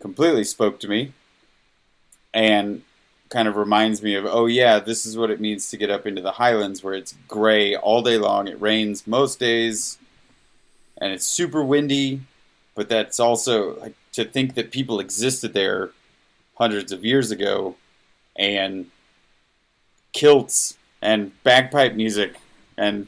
[0.00, 1.12] completely spoke to me,
[2.32, 2.82] and
[3.28, 6.06] kind of reminds me of oh yeah, this is what it means to get up
[6.06, 8.48] into the Highlands where it's gray all day long.
[8.48, 9.98] It rains most days,
[10.98, 12.22] and it's super windy,
[12.74, 15.90] but that's also like to think that people existed there
[16.56, 17.76] hundreds of years ago,
[18.36, 18.86] and
[20.12, 22.34] kilts and bagpipe music
[22.76, 23.06] and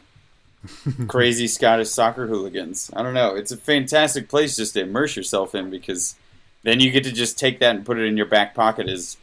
[1.09, 2.91] crazy Scottish soccer hooligans.
[2.95, 3.35] I don't know.
[3.35, 6.15] It's a fantastic place just to immerse yourself in because
[6.63, 9.17] then you get to just take that and put it in your back pocket as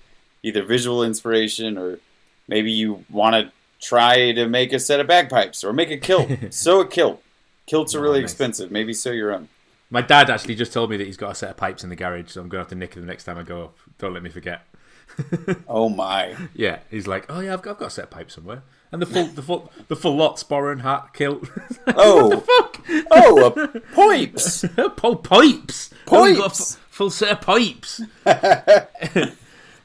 [0.44, 2.00] either visual inspiration or
[2.48, 6.30] maybe you want to try to make a set of bagpipes or make a kilt.
[6.54, 7.24] sew a kilt.
[7.66, 8.32] Kilts are Oh, really nice.
[8.32, 8.70] expensive.
[8.72, 9.48] Maybe sew your own.
[9.92, 11.96] My dad actually just told me that he's got a set of pipes in the
[11.96, 13.78] garage, so I'm gonna have to nick them next time I go up.
[13.98, 14.62] Don't let me forget.
[15.68, 16.36] Oh my.
[16.54, 19.02] Yeah, he's like, oh yeah, I've got, I've got a set of pipes somewhere, and
[19.02, 21.44] the full, the full, the full lot, sporran, hat, kilt.
[21.88, 22.28] Oh.
[22.30, 23.06] what the fuck?
[23.12, 24.66] Oh, a pipes.
[24.78, 25.90] oh, pipes.
[25.92, 26.76] We've got a Pipes.
[26.76, 28.02] fu- full set of pipes.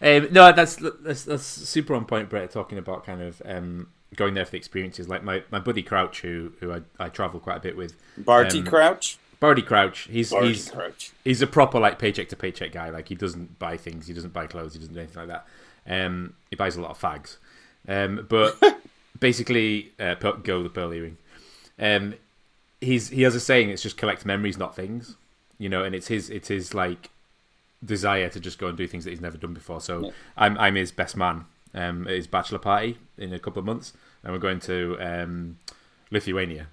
[0.00, 2.50] um, no, that's, that's that's super on point, Brett.
[2.50, 5.08] Talking about kind of um, going there for the experiences.
[5.08, 7.94] Like my, my buddy Crouch, who who I, I travel quite a bit with.
[8.18, 9.18] Barty Um, Crouch.
[9.44, 10.08] Barty Crouch.
[10.10, 11.12] He's Barty he's Crouch.
[11.22, 12.88] he's a proper like paycheck to paycheck guy.
[12.88, 15.46] Like he doesn't buy things, he doesn't buy clothes, he doesn't do anything like that.
[15.86, 17.36] Um, he buys a lot of fags,
[17.86, 18.58] um, but
[19.20, 21.18] basically, uh, go the pearl earring.
[21.78, 22.14] Um,
[22.80, 25.16] he's he has a saying: it's just collect memories, not things.
[25.58, 27.10] You know, and it's his it's his like
[27.84, 29.82] desire to just go and do things that he's never done before.
[29.82, 30.10] So Yeah.
[30.38, 33.92] I'm I'm his best man um, at his bachelor party in a couple of months,
[34.22, 35.58] and we're going to um,
[36.10, 36.68] Lithuania.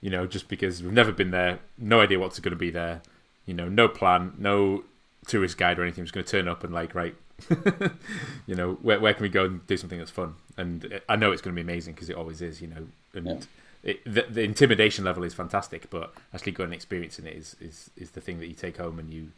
[0.00, 3.02] You know, just because we've never been there, no idea what's going to be there.
[3.46, 4.84] You know, no plan, no
[5.26, 6.02] tourist guide or anything.
[6.02, 7.14] I'm just going to turn up and like, right,
[8.46, 10.34] you know, where where can we go and do something that's fun?
[10.56, 12.60] And I know it's going to be amazing because it always is.
[12.60, 13.26] You know, and.
[13.26, 13.38] Yeah.
[13.82, 17.88] It, the, the intimidation level is fantastic, but actually going and experiencing it is, is,
[17.96, 19.30] is the thing that you take home and you,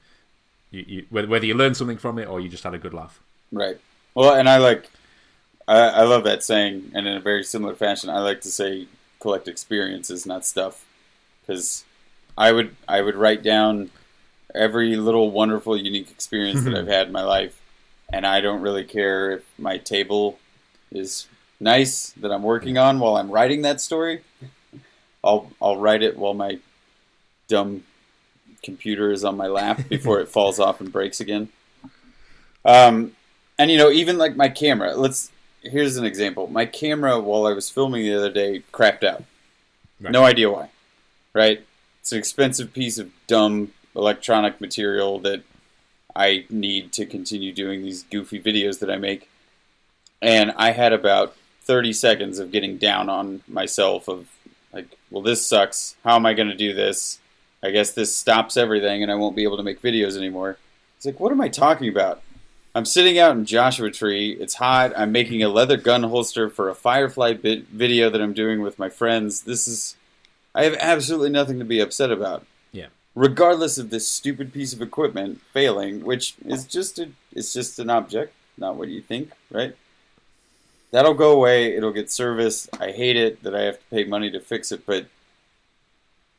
[0.70, 2.94] you, you whether, whether you learn something from it or you just had a good
[2.94, 3.20] laugh.
[3.52, 3.78] Right.
[4.14, 4.88] Well, and I like,
[5.66, 8.86] I, I love that saying, and in a very similar fashion, I like to say
[9.20, 10.84] collect experiences, not stuff,
[11.40, 11.84] because
[12.36, 13.90] I would I would write down
[14.54, 17.60] every little wonderful, unique experience that I've had in my life,
[18.12, 20.38] and I don't really care if my table
[20.90, 21.28] is
[21.60, 24.22] nice that I'm working on while I'm writing that story.
[25.22, 26.58] I'll I'll write it while my
[27.48, 27.84] dumb
[28.62, 31.48] computer is on my lap before it falls off and breaks again.
[32.64, 33.12] Um,
[33.58, 34.94] and you know, even like my camera.
[34.94, 35.30] Let's
[35.62, 36.46] here's an example.
[36.46, 39.24] My camera, while I was filming the other day, crapped out.
[40.00, 40.12] Right.
[40.12, 40.70] No idea why.
[41.32, 41.64] Right?
[42.00, 45.42] It's an expensive piece of dumb electronic material that
[46.14, 49.28] I need to continue doing these goofy videos that I make.
[50.20, 54.28] And I had about 30 seconds of getting down on myself of
[54.72, 55.96] like, well, this sucks.
[56.04, 57.18] How am I going to do this?
[57.62, 60.58] I guess this stops everything and I won't be able to make videos anymore.
[60.96, 62.22] It's like, what am I talking about?
[62.74, 64.32] I'm sitting out in Joshua Tree.
[64.32, 64.92] It's hot.
[64.96, 68.78] I'm making a leather gun holster for a Firefly bit video that I'm doing with
[68.78, 69.42] my friends.
[69.42, 69.96] This is.
[70.54, 72.46] I have absolutely nothing to be upset about.
[72.72, 72.86] Yeah.
[73.14, 77.90] Regardless of this stupid piece of equipment failing, which is just a, it's just an
[77.90, 79.76] object, not what you think, right?
[80.90, 81.76] That'll go away.
[81.76, 82.70] It'll get serviced.
[82.80, 85.06] I hate it that I have to pay money to fix it, but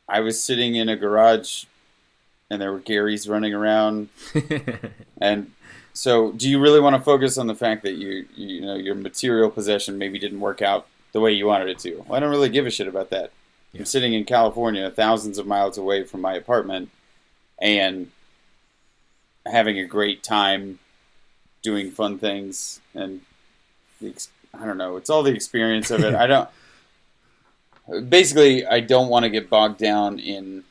[0.08, 1.64] I was sitting in a garage
[2.50, 4.08] and there were Garys running around
[5.20, 5.52] and
[5.92, 8.94] so do you really want to focus on the fact that you you know your
[8.94, 12.04] material possession maybe didn't work out the way you wanted it to?
[12.06, 13.32] Well, I don't really give a shit about that.
[13.72, 13.80] Yeah.
[13.80, 16.90] I'm sitting in California, thousands of miles away from my apartment
[17.60, 18.10] and
[19.46, 20.78] having a great time
[21.62, 23.20] doing fun things and
[24.00, 24.14] the
[24.58, 26.14] I don't know, it's all the experience of it.
[26.24, 26.48] I don't
[28.08, 30.64] basically I don't want to get bogged down in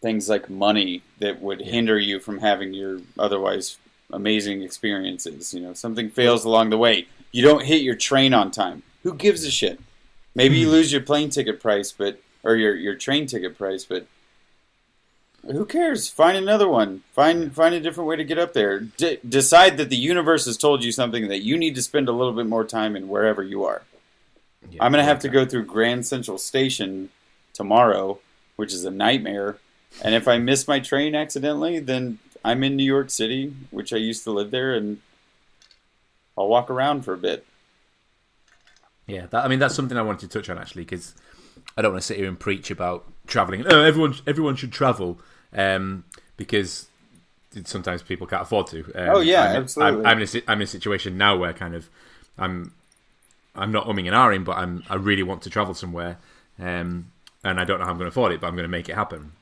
[0.00, 1.72] things like money that would Yeah.
[1.72, 3.78] hinder you from having your otherwise
[4.12, 5.54] amazing experiences.
[5.54, 7.08] You know, something fails along the way.
[7.32, 8.82] You don't hit your train on time.
[9.02, 9.80] Who gives a shit?
[10.34, 10.72] Maybe you hmm.
[10.72, 14.06] lose your plane ticket price, but or your your train ticket price, but
[15.42, 16.08] who cares?
[16.08, 17.02] Find another one.
[17.12, 18.80] Find find a different way to get up there.
[18.80, 22.12] D- decide that the universe has told you something that you need to spend a
[22.12, 23.82] little bit more time in wherever you are.
[24.70, 27.10] Yeah, I'm gonna have to go through Grand Central Station
[27.52, 28.18] tomorrow,
[28.56, 29.58] which is a nightmare.
[30.02, 32.18] And if I miss my train accidentally, then
[32.48, 35.02] I'm in New York City, which I used to live there, and
[36.36, 37.44] I'll walk around for a bit.
[39.06, 41.14] Yeah, that, I mean that's something I wanted to touch on actually because
[41.76, 43.66] I don't want to sit here and preach about traveling.
[43.66, 45.20] Oh, everyone, everyone should travel
[45.52, 46.04] um,
[46.38, 46.86] because
[47.64, 48.80] sometimes people can't afford to.
[48.94, 50.00] Um, Oh, yeah, I'm, absolutely.
[50.00, 51.90] I'm, I'm, in a, I'm in a situation now where kind of
[52.38, 52.72] I'm
[53.54, 56.16] I'm not umming and ahhing, but I'm I really want to travel somewhere,
[56.58, 57.12] um,
[57.44, 58.88] and I don't know how I'm going to afford it, but I'm going to make
[58.88, 59.32] it happen,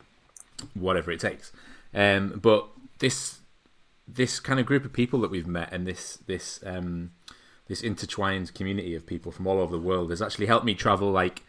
[0.75, 1.53] whatever it takes.
[1.95, 2.67] Um, but
[2.99, 3.41] this
[4.09, 7.11] this kind of group of people that we've met and this this um,
[7.69, 11.11] this intertwined community of people from all over the world has actually helped me travel
[11.11, 11.43] like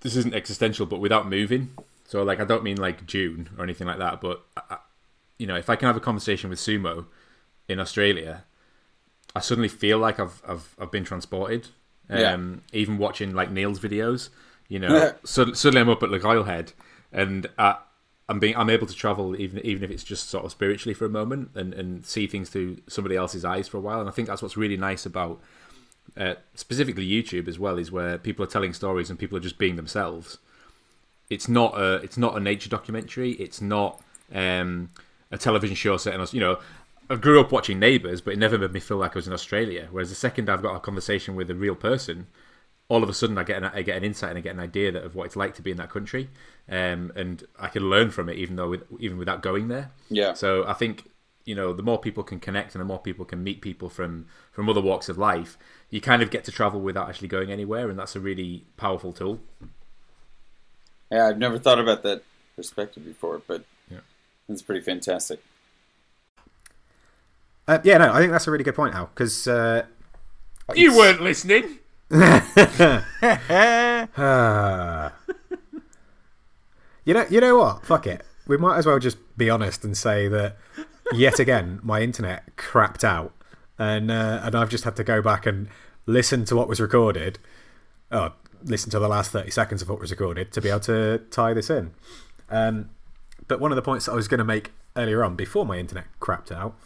[0.00, 1.70] this isn't existential but without moving
[2.04, 4.76] so like i don't mean like june or anything like that but I,
[5.38, 7.06] you know if i can have a conversation with sumo
[7.68, 8.44] in australia
[9.34, 11.68] i suddenly feel like i've i've, I've been transported
[12.08, 12.18] um,
[12.72, 12.78] Yeah.
[12.78, 14.28] even watching like neil's videos
[14.68, 16.72] you know so, suddenly i'm up at Lagoyle head
[17.12, 17.76] and I,
[18.28, 21.04] I'm being I'm able to travel even even if it's just sort of spiritually for
[21.04, 24.00] a moment and, and see things through somebody else's eyes for a while.
[24.00, 25.40] And I think that's what's really nice about
[26.16, 29.58] uh, specifically YouTube as well is where people are telling stories and people are just
[29.58, 30.38] being themselves.
[31.30, 33.32] It's not a it's not a nature documentary.
[33.32, 34.90] It's not um,
[35.30, 36.34] a television show set in us.
[36.34, 36.58] You know,
[37.08, 39.32] I grew up watching Neighbours, but it never made me feel like I was in
[39.32, 39.88] Australia.
[39.90, 42.26] Whereas the second I've got a conversation with a real person,
[42.88, 44.60] all of a sudden I get an, I get an insight and I get an
[44.60, 46.28] idea that, of what it's like to be in that country,
[46.68, 49.90] um, and I can learn from it even though with, even without going there.
[50.08, 50.34] Yeah.
[50.34, 51.10] So I think
[51.44, 54.26] you know the more people can connect and the more people can meet people from
[54.52, 55.58] from other walks of life,
[55.90, 59.12] you kind of get to travel without actually going anywhere, and that's a really powerful
[59.12, 59.40] tool.
[61.10, 62.22] Yeah, I've never thought about that
[62.56, 63.98] perspective before, but Yeah.
[64.48, 65.40] it's pretty fantastic.
[67.68, 69.86] Uh, yeah, no, I think that's a really good point, Al, because uh,
[70.74, 71.78] You weren't listening.
[72.10, 72.18] You
[77.14, 77.86] know, you know what?
[77.86, 78.24] Fuck it.
[78.46, 80.56] We might as well just be honest and say that
[81.12, 83.32] yet again my internet crapped out,
[83.78, 85.68] and uh, and I've just had to go back and
[86.06, 87.38] listen to what was recorded.
[88.12, 91.22] Oh, listen to the last thirty seconds of what was recorded to be able to
[91.30, 91.92] tie this in.
[92.50, 92.90] Um,
[93.48, 96.06] but one of the points I was going to make earlier on, before my internet
[96.20, 96.76] crapped out,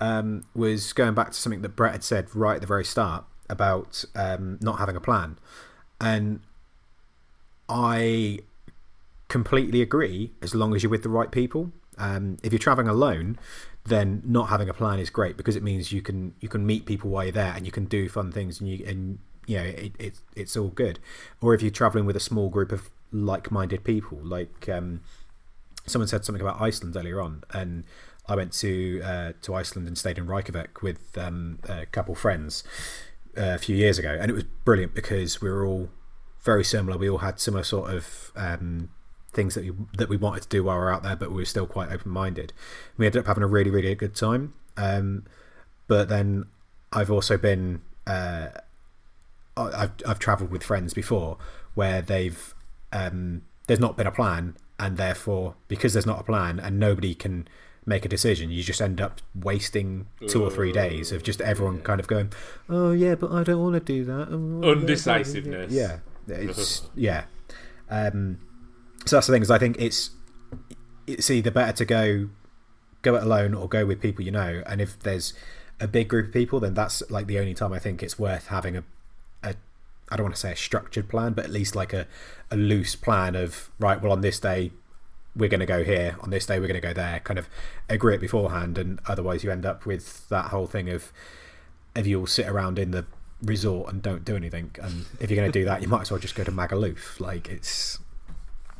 [0.00, 3.24] um, was going back to something that Brett had said right at the very start
[3.50, 5.38] about um, not having a plan.
[6.00, 6.40] And
[7.68, 8.40] I
[9.28, 11.72] completely agree as long as you're with the right people.
[11.98, 13.38] Um, if you're traveling alone,
[13.84, 16.84] then not having a plan is great because it means you can you can meet
[16.86, 19.64] people while you're there and you can do fun things and you and you know
[19.64, 20.98] it, it it's all good.
[21.40, 25.00] Or if you're traveling with a small group of like-minded people, like um,
[25.86, 27.84] someone said something about Iceland earlier on, and
[28.26, 32.64] I went to uh, to Iceland and stayed in Reykjavik with um, a couple friends
[33.36, 35.90] a few years ago, and it was brilliant because we were all
[36.42, 36.96] very similar.
[36.98, 38.90] We all had similar sort of um,
[39.32, 41.36] things that we that we wanted to do while we were out there, but we
[41.36, 42.52] were still quite open minded.
[42.96, 44.54] We ended up having a really really good time.
[44.76, 45.24] Um,
[45.86, 46.46] but then
[46.92, 48.48] I've also been uh,
[49.56, 51.38] I've I've travelled with friends before
[51.74, 52.54] where they've
[52.92, 57.14] um, there's not been a plan, and therefore because there's not a plan and nobody
[57.14, 57.46] can
[57.86, 61.80] make a decision, you just end up wasting two or three days of just everyone
[61.80, 62.32] kind of going,
[62.68, 65.72] "Oh yeah, but I don't want to do that." Oh, yeah, Undecisiveness.
[65.72, 67.24] Yeah, it's yeah.
[67.88, 68.38] Um,
[69.06, 70.10] so that's the thing is I think it's
[71.06, 72.28] it's either better to go
[73.02, 75.32] go it alone or go with people you know, and if there's
[75.80, 78.48] a big group of people, then that's like the only time I think it's worth
[78.48, 78.84] having a
[79.42, 79.54] a
[80.10, 82.06] I don't want to say a structured plan, but at least like a,
[82.50, 84.00] a loose plan of right.
[84.00, 84.72] Well, on this day
[85.34, 86.16] we're going to go here.
[86.20, 87.20] On this day we're going to go there.
[87.20, 87.48] Kind of
[87.88, 91.12] agree it beforehand, and otherwise you end up with that whole thing of
[91.94, 93.04] if you all sit around in the
[93.42, 94.70] resort and don't do anything.
[94.82, 97.20] And if you're going to do that, you might as well just go to Magaluf.
[97.20, 97.98] Like it's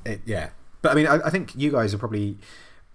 [0.04, 0.50] it, yeah.
[0.82, 2.38] But I mean, I, I think you guys are probably.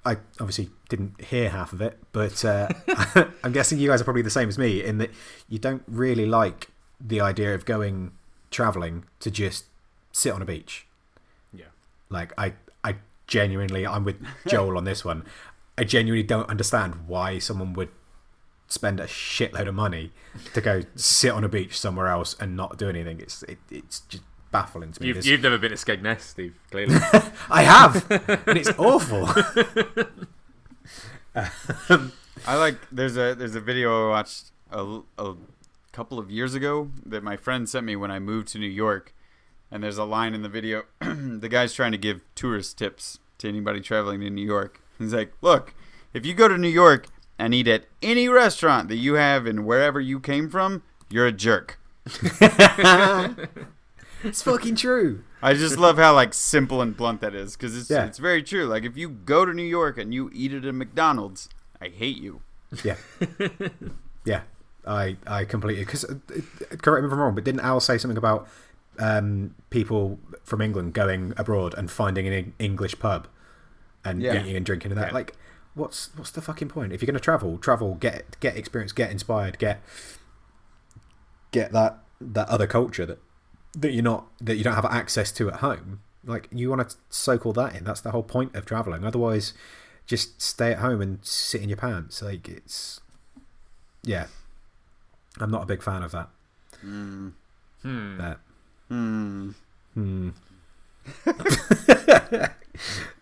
[0.08, 2.70] I obviously didn't hear half of it, but uh,
[3.44, 5.10] I'm guessing you guys are probably the same as me in that
[5.50, 6.68] you don't really like
[7.02, 8.12] the idea of going
[8.52, 9.66] traveling to just
[10.12, 10.86] sit on a beach.
[11.52, 11.66] Yeah.
[12.10, 12.54] Like I, I
[13.28, 15.24] genuinely, I'm with Joel on this one.
[15.78, 17.90] I genuinely don't understand why someone would
[18.68, 20.12] spend a shitload of money
[20.54, 23.20] to go sit on a beach somewhere else and not do anything.
[23.20, 25.10] It's it, it's just baffling to me.
[25.10, 26.96] You've, you've never been to Skegness, Steve, clearly.
[27.50, 28.10] I have,
[28.48, 29.28] and it's awful.
[32.48, 35.36] I like there's a there's a video I watched a, a
[35.92, 39.14] couple of years ago that my friend sent me when I moved to New York,
[39.72, 40.84] and there's a line in the video.
[41.02, 44.82] the guy's trying to give tourist tips to anybody traveling to New York.
[44.98, 45.74] He's like, "Look,
[46.14, 49.66] if you go to New York and eat at any restaurant that you have in
[49.66, 51.80] wherever you came from, you're a jerk."
[54.24, 55.24] it's fucking true.
[55.42, 58.06] I just love how like simple and blunt that is because it's Yeah.
[58.06, 58.66] it's very true.
[58.66, 61.50] Like if you go to New York and you eat at a McDonald's,
[61.82, 62.42] I hate you.
[62.84, 62.98] Yeah,
[64.26, 64.42] yeah.
[64.88, 67.98] I I completely because uh, uh, correct me if I'm wrong, but didn't Al say
[67.98, 68.48] something about
[69.00, 73.28] um, people from England going abroad and finding an English pub
[74.04, 74.40] and Yeah.
[74.42, 75.08] eating and drinking and that?
[75.10, 75.14] Yeah.
[75.14, 75.36] Like,
[75.74, 76.94] what's what's the fucking point?
[76.94, 79.82] If you're going to travel, travel, get get experience, get inspired, get
[81.52, 83.20] get that that other culture that
[83.74, 86.02] that you're not that you don't have access to at home.
[86.24, 87.84] Like you want to soak all that in.
[87.84, 89.06] That's the whole point of traveling.
[89.06, 89.54] Otherwise,
[90.06, 92.22] just stay at home and sit in your pants.
[92.22, 93.02] Like it's
[94.04, 94.28] yeah.
[95.40, 96.30] I'm not a big fan of that.
[96.86, 97.34] Mm.
[97.82, 98.18] Hmm.
[98.18, 98.40] But,
[98.90, 99.52] Hmm.
[99.94, 100.30] hmm.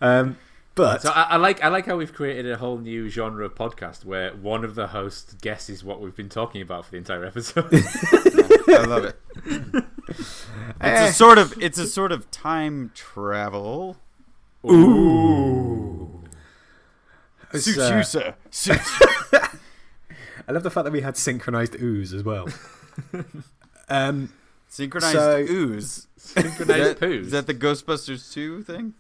[0.02, 0.38] um,
[0.76, 3.56] but So I, I like I like how we've created a whole new genre of
[3.56, 7.26] podcast where one of the hosts guesses what we've been talking about for the entire
[7.26, 7.68] episode.
[7.74, 9.16] I love it.
[10.10, 10.46] It's
[10.82, 11.06] Eh.
[11.08, 13.96] a sort of it's a sort of time travel.
[14.70, 16.24] Ooh.
[17.54, 18.36] it's, Suits uh, you, sir.
[18.52, 18.92] Suits
[20.48, 22.48] I love the fact that we had synchronized ooze as well.
[23.90, 24.34] um,
[24.74, 26.08] Synchronized So- ooze.
[26.18, 27.22] Synchronized Is that- poos.
[27.26, 28.96] Is that the Ghostbusters 2 thing?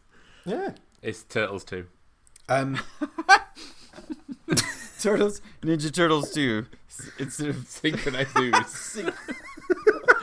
[0.45, 0.73] yeah.
[1.01, 1.87] It's Turtles too.
[2.47, 2.79] Um,
[5.01, 6.67] Turtles, Ninja Turtles 2.
[7.17, 8.67] Instead of Synchronized ooze.
[8.67, 9.15] sync-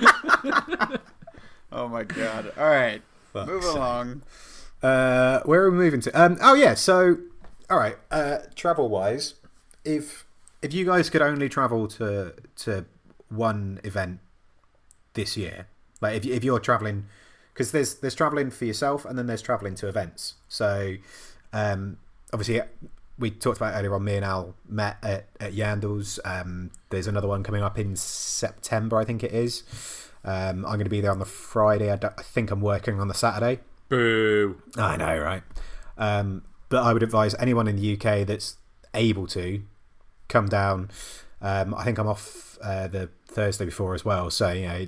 [1.72, 2.52] oh my god.
[2.56, 3.02] All right.
[3.32, 3.74] fuck's Move sake.
[3.74, 4.22] along.
[4.82, 6.10] Uh, where are we moving to?
[6.12, 7.16] Um, oh yeah, so
[7.68, 7.96] all right.
[8.10, 9.34] Uh, travel wise,
[9.84, 10.24] if
[10.62, 12.84] if you guys could only travel to to
[13.28, 14.20] one event
[15.14, 15.66] this year,
[16.00, 17.06] like if you- if you're traveling,
[17.52, 20.34] because there's there's traveling for yourself and then there's traveling to events.
[20.48, 20.94] So
[21.52, 21.98] um,
[22.32, 22.60] obviously
[23.18, 24.02] we talked about earlier on.
[24.04, 26.18] Me and Al met at, at Yandles.
[26.24, 29.62] Um, there's another one coming up in September, I think it is.
[30.24, 31.90] Um, I'm going to be there on the Friday.
[31.92, 33.60] I, I think I'm working on the Saturday.
[33.90, 34.62] Boo.
[34.76, 35.42] I know, right?
[35.98, 38.56] Um, but I would advise anyone in the UK that's
[38.94, 39.62] able to
[40.28, 40.90] come down.
[41.42, 44.86] Um, I think I'm off uh, the Thursday before as well, so you know,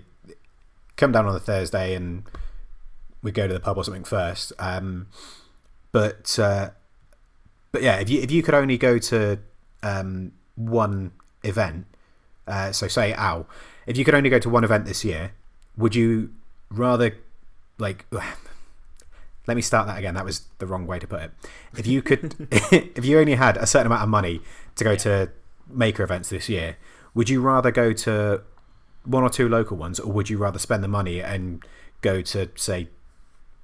[1.03, 2.23] come down on the Thursday and
[3.23, 4.53] we go to the pub or something first.
[4.59, 5.09] Um,
[5.91, 6.71] but uh,
[7.73, 9.41] but yeah, if you if you could only go to
[9.83, 11.11] um, one
[11.43, 11.87] event,
[12.47, 13.49] uh, so say Al,
[13.87, 15.33] if you could only go to one event this year,
[15.77, 16.31] would you
[16.71, 17.17] rather
[17.79, 18.07] like?
[19.49, 20.15] Let me start that again.
[20.15, 21.33] That was the wrong way to put it.
[21.77, 24.41] If you could, if you only had a certain amount of money
[24.77, 25.31] to go to
[25.69, 26.77] maker events this year,
[27.13, 28.43] would you rather go to
[29.05, 31.65] one or two local ones, or would you rather spend the money and
[32.01, 32.89] go to say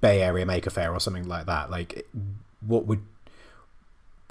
[0.01, 1.69] Bay Area Maker Faire or something like that?
[1.69, 2.07] Like,
[2.61, 3.01] what would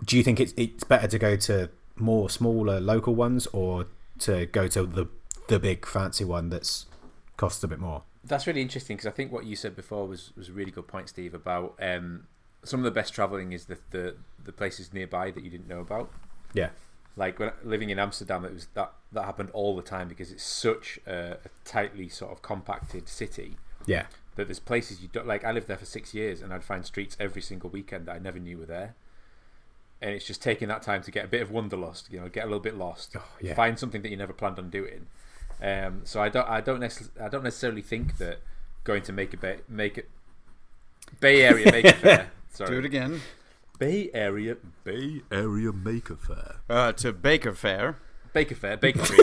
[0.04, 3.86] do you think it's it's better to go to more smaller local ones or
[4.20, 5.06] to go to the
[5.48, 6.86] the big fancy one that's
[7.36, 8.02] costs a bit more?
[8.24, 10.86] That's really interesting because I think what you said before was, was a really good
[10.86, 12.26] point, Steve, about um,
[12.64, 15.80] some of the best traveling is the, the the places nearby that you didn't know
[15.80, 16.10] about.
[16.52, 16.70] Yeah,
[17.18, 20.44] Like when living in Amsterdam, it was that that happened all the time because it's
[20.44, 23.56] such a, a tightly sort of compacted city
[23.86, 24.06] yeah,
[24.36, 25.44] that there's places you don't like.
[25.44, 28.18] I lived there for six years, and I'd find streets every single weekend that I
[28.18, 28.94] never knew were there.
[30.00, 32.44] And it's just taking that time to get a bit of wanderlust, you know, get
[32.44, 33.54] a little bit lost, Oh, yeah.
[33.54, 35.06] find something that you never planned on doing.
[35.60, 38.38] Um, so I don't, I don't, necess- I don't necessarily think that
[38.84, 40.08] going to make a bay, make it
[41.18, 42.30] Bay Area Maker Fair.
[42.52, 43.20] Sorry, Do it again.
[43.78, 46.56] Bay Area Bay Area Maker Faire.
[46.68, 47.96] Uh, to Baker Fair.
[48.32, 49.22] Baker Fair, Baker Street.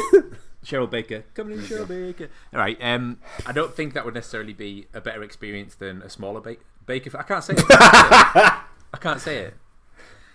[0.66, 2.30] Cheryl Baker, coming in, Cheryl Baker.
[2.54, 2.78] All right.
[2.82, 6.56] Um, I don't think that would necessarily be a better experience than a smaller ba-
[6.86, 7.12] Baker.
[7.12, 7.22] Fair.
[7.22, 7.64] I can't say it.
[7.70, 9.54] I can't say it.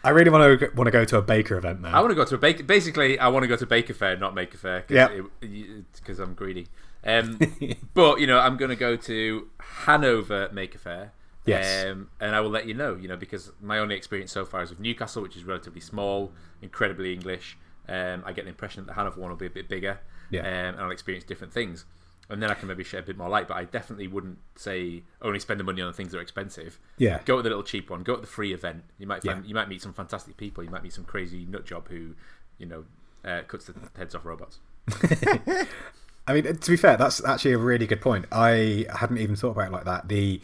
[0.03, 1.95] I really want to want to go to a baker event now.
[1.97, 2.63] I want to go to a Baker.
[2.63, 4.85] Basically, I want to go to Baker Fair, not Maker Faire.
[4.89, 5.09] Yeah.
[5.41, 6.69] Because I'm greedy.
[7.05, 7.39] Um,
[7.95, 11.13] but you know, I'm going to go to Hanover Maker Faire.
[11.51, 11.87] Yes.
[11.87, 12.95] Um, and I will let you know.
[12.97, 16.33] You know, because my only experience so far is with Newcastle, which is relatively small,
[16.63, 17.57] incredibly English.
[17.89, 20.01] Um, I get the impression that the Hanover one will be a bit bigger.
[20.31, 20.41] Yeah.
[20.41, 21.85] Um, and I'll experience different things.
[22.29, 23.49] And then I can maybe shed a bit more light.
[23.49, 26.79] But I definitely wouldn't say only spend the money on the things that are expensive.
[26.99, 28.05] yeah, Go to the little cheap one.
[28.05, 28.85] Go to the free event.
[28.99, 29.49] You might find Yeah.
[29.49, 30.63] you might meet some fantastic people.
[30.63, 32.15] You might meet some crazy nut job who,
[32.59, 32.85] you know,
[33.25, 34.61] uh, cuts the heads off robots.
[36.27, 38.27] I mean, to be fair, that's actually a really good point.
[38.31, 40.09] I hadn't even thought about it like that.
[40.09, 40.41] The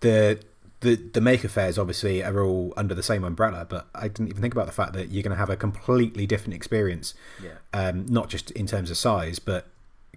[0.00, 0.40] the
[0.80, 4.40] the the maker fairs obviously are all under the same umbrella, but I didn't even
[4.40, 7.14] think about the fact that you're going to have a completely different experience.
[7.42, 7.54] Yeah.
[7.72, 9.66] Um, not just in terms of size, but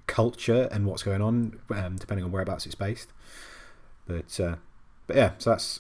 [0.08, 3.10] culture and what's going on, um, depending on whereabouts it's based.
[4.08, 4.56] But uh,
[5.08, 5.80] but yeah, so that's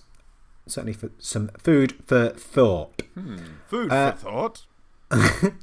[0.67, 3.03] certainly for some food for thought.
[3.67, 4.65] Food Uh, for thought.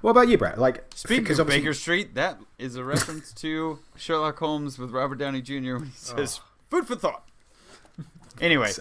[0.00, 0.58] What about you, Brett?
[0.58, 4.90] Like, Speaking because of obviously- Baker Street, that is a reference to Sherlock Holmes with
[4.92, 5.74] Robert Downey Jr.
[5.74, 6.38] when he says
[6.70, 7.24] "food for thought."
[8.40, 8.72] Anyway,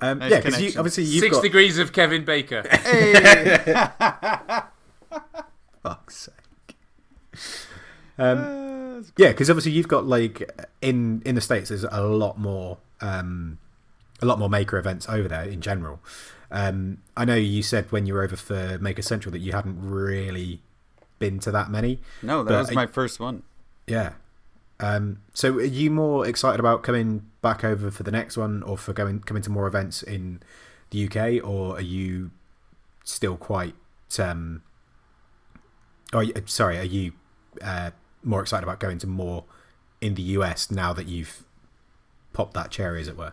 [0.00, 2.62] um, Nice yeah, because you, obviously you've Six got degrees of Kevin Baker.
[2.68, 3.74] hey,
[5.82, 6.76] fuck's sake.
[8.18, 10.48] Um, yeah, because obviously you've got like
[10.80, 13.58] in in the states, there's a lot more um,
[14.20, 16.00] a lot more maker events over there in general.
[16.50, 19.78] Um, I know you said when you were over for Maker Central that you hadn't
[19.80, 20.60] really
[21.18, 22.00] been to that many.
[22.22, 23.42] no, that was I- my first one.
[23.86, 24.12] Yeah.
[24.82, 28.76] Um, so are you more excited about coming back over for the next one, or
[28.76, 30.42] for going coming to more events in
[30.90, 32.32] the UK, or are you
[33.04, 33.74] still quite?
[34.18, 34.62] Um,
[36.12, 37.12] oh, y- sorry, are you
[37.62, 39.44] uh, more excited about going to more
[40.00, 41.44] in the US now that you've
[42.32, 43.32] popped that cherry, as it were?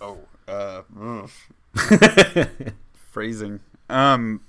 [0.00, 0.82] Oh, uh,
[3.12, 3.60] phrasing.
[3.88, 4.42] Um,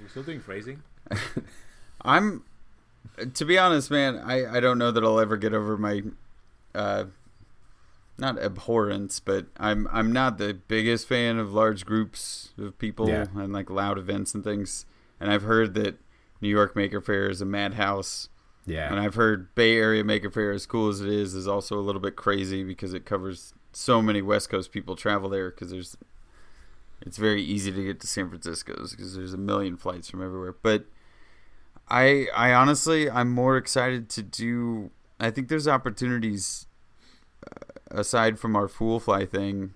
[0.00, 0.82] We're still doing phrasing.
[2.02, 2.44] I'm,
[3.34, 4.16] to be honest, man.
[4.18, 6.02] I I don't know that I'll ever get over my,
[6.74, 7.04] uh,
[8.18, 13.26] not abhorrence, but I'm I'm not the biggest fan of large groups of people Yeah.
[13.34, 14.86] and like loud events and things.
[15.20, 15.98] And I've heard that
[16.40, 18.28] New York Maker Faire is a madhouse.
[18.68, 21.78] Yeah, And I've heard Bay Area Maker Faire, as cool as it is, is also
[21.78, 25.70] a little bit crazy because it covers so many West Coast people travel there because
[25.70, 25.96] there's,
[27.00, 30.52] it's very easy to get to San Francisco because there's a million flights from everywhere.
[30.62, 30.86] But
[31.88, 34.90] I, I honestly, I'm more excited to do.
[35.20, 36.66] I think there's opportunities
[37.46, 39.74] uh, aside from our Fool Fly thing.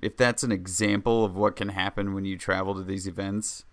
[0.00, 3.64] If that's an example of what can happen when you travel to these events,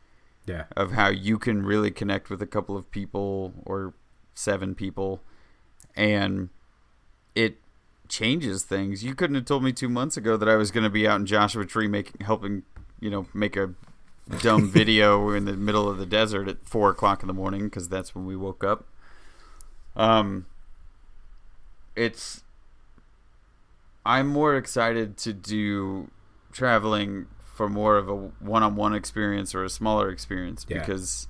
[0.46, 3.94] yeah, of how you can really connect with a couple of people or
[4.38, 5.22] seven people
[5.96, 6.50] and
[7.34, 7.58] it
[8.08, 10.90] changes things you couldn't have told me two months ago that i was going to
[10.90, 12.62] be out in joshua tree making helping
[13.00, 13.74] you know make a
[14.42, 17.88] dumb video in the middle of the desert at four o'clock in the morning because
[17.90, 18.86] that's when we woke up
[19.96, 20.46] um
[21.96, 22.44] it's
[24.06, 26.10] i'm more excited to do
[26.52, 30.80] traveling for more of a one-on-one experience or a smaller experience Yeah.
[30.80, 31.28] because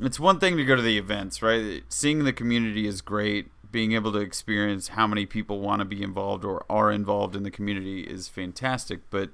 [0.00, 1.82] it's one thing to go to the events, right?
[1.88, 3.48] Seeing the community is great.
[3.72, 7.42] Being able to experience how many people want to be involved or are involved in
[7.42, 9.00] the community is fantastic.
[9.10, 9.30] But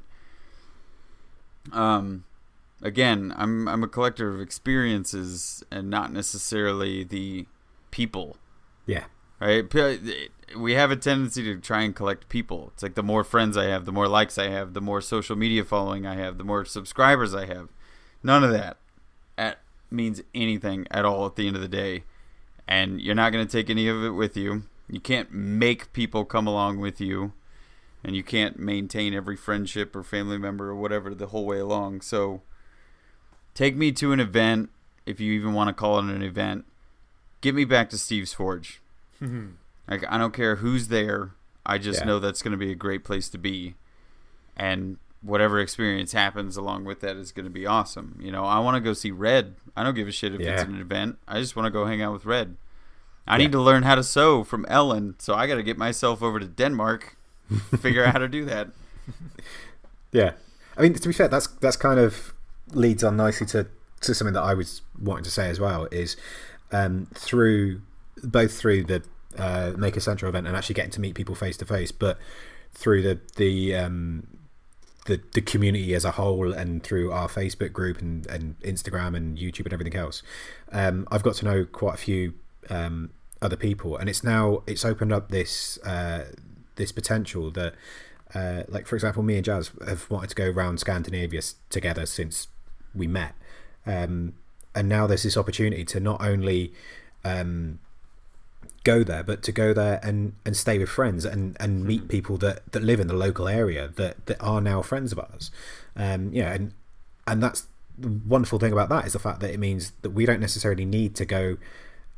[1.71, 2.25] um,
[2.83, 7.47] again, I'm I'm a collector of experiences and not necessarily the
[7.91, 8.37] people
[8.87, 9.05] yeah,
[9.41, 9.65] right?
[10.57, 12.71] We have a tendency to try and collect people.
[12.75, 15.37] It's like the more friends I have, the more likes I have, the more social
[15.37, 17.69] media following I have, the more subscribers I have.
[18.23, 18.77] None of that
[19.37, 19.61] at,
[19.91, 22.05] means anything at all at the end of the day.
[22.69, 24.65] And you're not going to take any of it with you.
[24.89, 27.33] You can't make people come along with you.
[28.03, 32.03] And you can't maintain every friendship or family member or whatever the whole way along.
[32.03, 32.43] So
[33.55, 34.71] take me to an event
[35.07, 36.65] if you even want to call it an event.
[37.41, 38.81] Get me back to Steve's Forge.
[39.23, 39.51] Mm-hmm.
[39.89, 41.31] like I don't care who's there.
[41.65, 42.07] I just Yeah.
[42.07, 43.75] know that's going to be a great place to be,
[44.57, 48.19] and whatever experience happens along with that is going to be awesome.
[48.21, 49.55] You know, I want to go see Red.
[49.75, 51.17] I don't give a shit if it's an event.
[51.27, 52.57] I just want to go hang out with Red.
[53.27, 53.39] I Yeah.
[53.39, 56.39] need to learn how to sew from Ellen, so I got to get myself over
[56.39, 57.17] to Denmark,
[57.81, 58.69] figure out how to do that.
[60.13, 60.33] Yeah,
[60.77, 62.34] I mean to be fair, that's that's kind of
[62.75, 63.67] leads on nicely to
[64.01, 66.17] to something that I was wanting to say as well is
[66.73, 67.81] um, through
[68.23, 69.03] both through the
[69.39, 72.19] uh, Maker Central event and actually getting to meet people face to face, but
[72.73, 74.27] through the the um,
[75.07, 79.39] the the community as a whole and through our Facebook group and, and Instagram and
[79.39, 80.23] YouTube and everything else,
[80.73, 82.35] um, I've got to know quite a few
[82.71, 83.11] um,
[83.43, 86.27] other people, and it's now it's opened up this uh,
[86.77, 87.75] this potential that,
[88.35, 92.49] uh, like for example, me and Jazz have wanted to go around Scandinavia together since
[92.95, 93.35] we met,
[93.87, 94.35] um,
[94.75, 96.73] and now there's this opportunity to not only
[97.25, 97.79] um,
[98.85, 102.37] go there, but to go there and, and stay with friends and, and meet people
[102.37, 105.51] that, that live in the local area that, that are now friends of ours.
[105.97, 106.73] Um, yeah, and
[107.27, 107.67] and that's
[107.99, 110.85] the wonderful thing about that is the fact that it means that we don't necessarily
[110.85, 111.57] need to go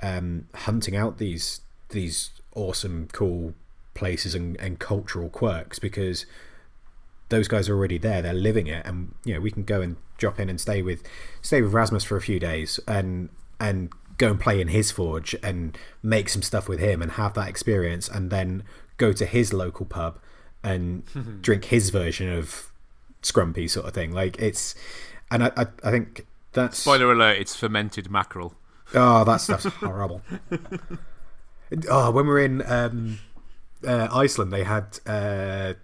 [0.02, 1.60] um, hunting out these
[1.90, 3.54] these awesome, cool
[3.94, 6.26] places and, and cultural quirks because
[7.28, 8.22] those guys are already there.
[8.22, 11.02] They're living it, and you know we can go and drop in and stay with
[11.42, 13.28] stay with Rasmus for a few days and
[13.60, 17.34] and go and play in his forge and make some stuff with him and have
[17.34, 18.62] that experience, and then
[18.96, 20.18] go to his local pub
[20.62, 21.04] and
[21.42, 22.70] drink his version of
[23.22, 24.12] Scrumpy sort of thing.
[24.12, 24.74] Like it's,
[25.30, 28.54] and I I, I think that's Spoiler alert: it's fermented mackerel.
[28.94, 30.22] Oh, that stuff's horrible.
[31.88, 33.18] Oh, when we were in um,
[33.86, 35.74] uh, Iceland, they had uh,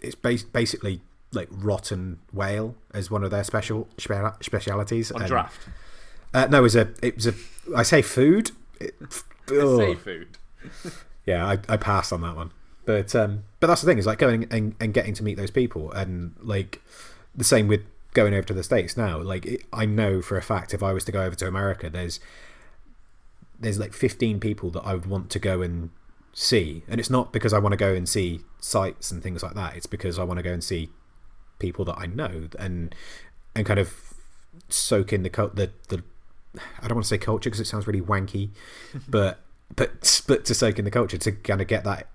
[0.00, 1.00] it's bas- basically
[1.32, 5.10] like rotten whale as one of their special spe- specialities.
[5.12, 5.60] On And- draft.
[6.34, 7.34] Uh, no, it was a it was a
[7.76, 8.52] I say food.
[8.80, 8.94] It,
[9.50, 9.78] oh.
[9.78, 10.38] Seafood.
[11.24, 12.50] Yeah, I, I passed on that one.
[12.84, 15.52] But um, but that's the thing is like going and, and getting to meet those
[15.52, 16.82] people and like
[17.32, 19.18] the same with going over to the states now.
[19.20, 21.88] Like it, I know for a fact if I was to go over to America,
[21.88, 22.18] there's
[23.60, 25.90] there's like 15 people that I would want to go and
[26.32, 29.54] see, and it's not because I want to go and see sites and things like
[29.54, 29.76] that.
[29.76, 30.90] It's because I want to go and see
[31.62, 32.94] people that I know and
[33.54, 33.94] and kind of
[34.68, 36.02] soak in the the the
[36.80, 38.50] I don't want to say culture because it sounds really wanky,
[39.08, 39.38] but
[39.74, 42.08] but but to soak in the culture to kind of get that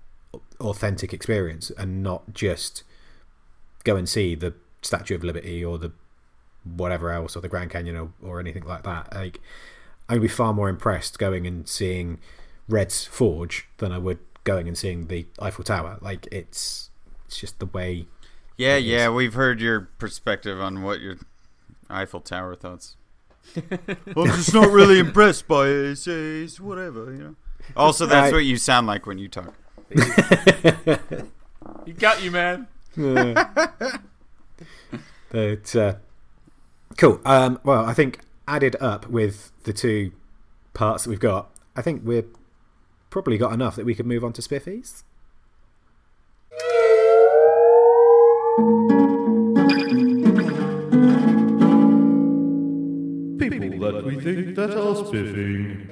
[0.60, 2.84] authentic experience and not just
[3.84, 5.90] go and see the Statue of Liberty or the
[6.64, 9.12] whatever else or the Grand Canyon or, or anything like that.
[9.14, 9.40] Like
[10.08, 12.18] I'd be far more impressed going and seeing
[12.68, 15.98] Red's Forge than I would going and seeing the Eiffel Tower.
[16.00, 16.90] Like it's
[17.26, 18.06] it's just the way.
[18.58, 18.90] Yeah, It is.
[18.90, 21.16] yeah, we've heard your perspective on what your
[21.88, 22.96] Eiffel Tower thoughts.
[24.14, 25.76] well, I'm just not really impressed by it.
[25.92, 27.36] It's, it's whatever, you know.
[27.76, 28.38] Also, that's Right.
[28.38, 29.54] what you sound like when you talk.
[31.86, 32.66] He got you, man.
[35.30, 35.94] But uh,
[36.96, 37.20] cool.
[37.24, 40.12] Um, well, I think added up with the two
[40.72, 42.26] parts that we've got, I think we've
[43.10, 45.02] probably got enough that we could move on to Spiffies.
[54.28, 55.88] People that we think that are spiffing.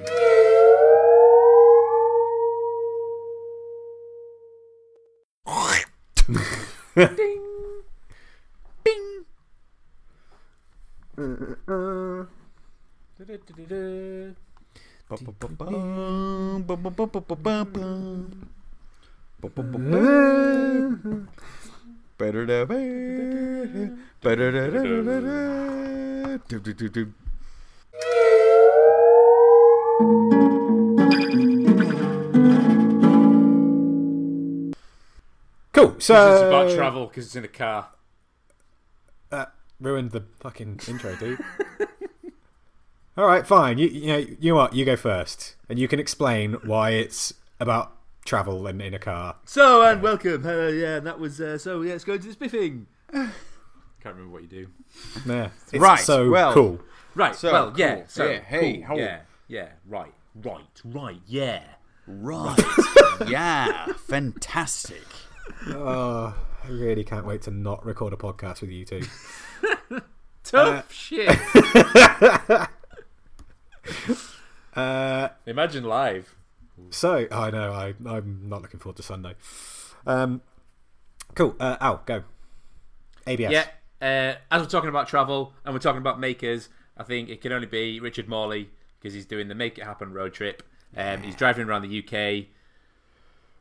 [35.73, 35.95] Cool.
[35.99, 37.89] So it's about travel because it's in a car.
[39.29, 41.39] That ruined the fucking intro, dude.
[43.17, 43.77] All right, fine.
[43.77, 44.73] You, you know, you know what?
[44.73, 47.93] You go first, and you can explain why it's about
[48.25, 49.35] travel and in a car.
[49.45, 50.45] So and welcome.
[50.45, 51.81] Uh, yeah, and that was uh, so.
[51.81, 52.85] Yeah, let's go to the spiffing.
[53.11, 53.31] Can't
[54.03, 54.67] remember what you do.
[55.25, 56.79] Yeah, it's Right, So well- cool.
[57.15, 57.35] Right.
[57.35, 58.03] So, well, yeah.
[58.07, 59.69] So Yeah, hey, cool, how- yeah, yeah.
[59.87, 61.21] Right, right, right.
[61.25, 61.63] Yeah.
[62.07, 62.57] Right.
[63.27, 63.87] yeah.
[64.07, 65.03] Fantastic.
[65.67, 69.01] Oh, I really can't wait to not record a podcast with you two.
[70.43, 71.37] Tough shit.
[74.75, 76.35] Uh, Imagine live.
[76.91, 79.33] so I know I I'm not looking forward to Sunday.
[80.05, 80.41] Um,
[81.33, 81.55] cool.
[81.59, 82.23] Uh, Al, go.
[83.25, 83.51] ABS.
[83.51, 83.65] Yeah.
[83.99, 87.51] Uh, as we're talking about travel and we're talking about makers, I think it can
[87.51, 88.69] only be Richard Morley
[89.07, 90.63] because he's doing the Make It Happen road trip.
[90.95, 92.47] Um, he's driving around the UK,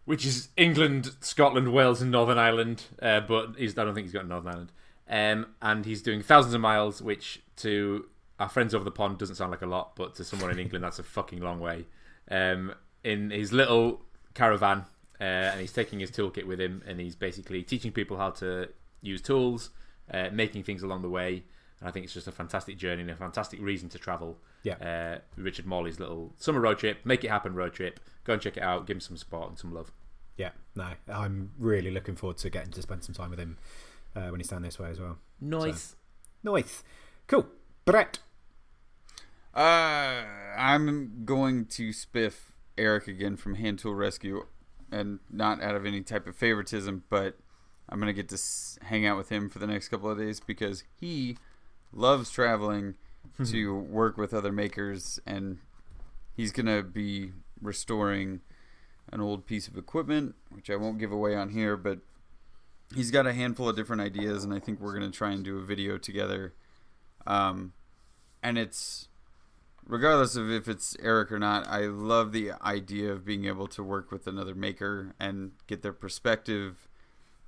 [0.04, 2.82] which is England, Scotland, Wales, and Northern Ireland.
[3.00, 4.72] Uh, but he's, I don't think he's got Northern Ireland.
[5.08, 8.06] Um, and he's doing thousands of miles, which to
[8.40, 10.82] our friends over the pond doesn't sound like a lot, but to someone in England,
[10.84, 11.86] that's a fucking long way.
[12.28, 12.74] Um,
[13.04, 14.02] in his little
[14.34, 14.84] caravan,
[15.20, 15.22] uh,
[15.52, 18.68] and he's taking his toolkit with him, and he's basically teaching people how to
[19.00, 19.70] use tools,
[20.12, 21.44] uh, making things along the way.
[21.78, 24.38] And I think it's just a fantastic journey and a fantastic reason to travel.
[24.66, 24.74] Yeah.
[25.16, 28.00] Uh, Richard Morley's little summer road trip, make it happen road trip.
[28.24, 28.86] Go and check it out.
[28.86, 29.92] Give him some support and some love.
[30.36, 33.58] Yeah, no, I'm really looking forward to getting to spend some time with him
[34.16, 35.18] uh, when he's down this way as well.
[35.40, 35.94] Nice.
[36.42, 36.82] Nice,
[37.28, 37.46] cool.
[37.84, 38.18] Brett,
[39.54, 40.24] Uh,
[40.58, 44.46] I'm going to spiff Eric again from Hand Tool Rescue,
[44.92, 47.36] and not out of any type of favoritism, but
[47.88, 50.40] I'm gonna get to s- hang out with him for the next couple of days
[50.40, 51.38] because he
[51.92, 52.96] loves traveling
[53.44, 55.58] to work with other makers, and
[56.34, 58.40] he's gonna be restoring
[59.12, 62.00] an old piece of equipment, which I won't give away on here, but
[62.94, 65.58] he's got a handful of different ideas, and I think we're gonna try and do
[65.58, 66.54] a video together.
[67.26, 67.72] Um,
[68.42, 69.08] and it's
[69.86, 73.82] regardless of if it's Eric or not, I love the idea of being able to
[73.82, 76.88] work with another maker and get their perspective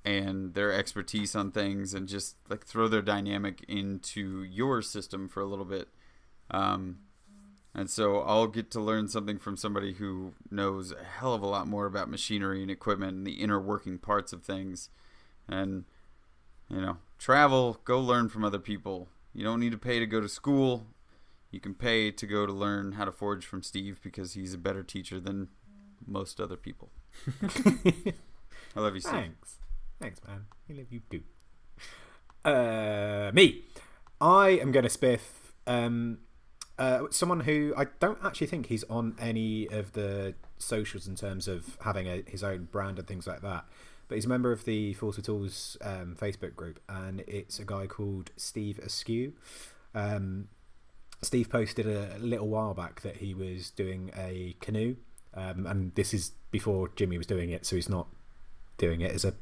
[0.05, 5.41] and their expertise on things and just like throw their dynamic into your system for
[5.41, 5.89] a little bit.
[6.51, 6.99] Um,
[7.75, 11.47] and so I'll get to learn something from somebody who knows a hell of a
[11.47, 14.89] lot more about machinery and equipment and the inner working parts of things.
[15.47, 15.85] And,
[16.69, 19.07] you know, travel, go learn from other people.
[19.33, 20.87] You don't need to pay to go to school
[21.51, 24.57] you can pay to go to learn how to forge from Steve because he's a
[24.57, 25.49] better teacher than
[26.05, 26.91] most other people.
[27.41, 29.13] I love you, Steve.
[29.13, 29.59] thanks,
[29.99, 30.45] thanks, man.
[30.69, 31.21] I love you too.
[32.45, 33.63] Uh, me,
[34.21, 35.19] I am going to spiff
[35.67, 36.19] um,
[36.77, 41.47] uh, someone who I don't actually think he's on any of the socials in terms
[41.47, 43.65] of having a, his own brand and things like that.
[44.07, 47.65] But he's a member of the Fools with Tools um, Facebook group, and it's a
[47.65, 49.33] guy called Steve Askew.
[49.93, 50.47] Um,
[51.21, 54.95] Steve posted a little while back that he was doing a canoe,
[55.35, 58.07] um, and this is before Jimmy was doing it, so he's not
[58.77, 59.33] doing it as a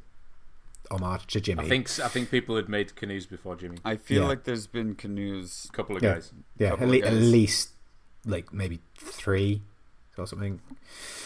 [0.91, 1.63] homage to Jimmy.
[1.63, 3.77] I think I think people had made canoes before Jimmy.
[3.85, 4.27] I feel Yeah.
[4.29, 5.67] like there's been canoes.
[5.69, 6.13] A couple of Yeah.
[6.15, 6.31] guys.
[6.57, 7.71] yeah, at, of le- at least
[8.25, 9.61] like maybe three
[10.17, 10.59] or something.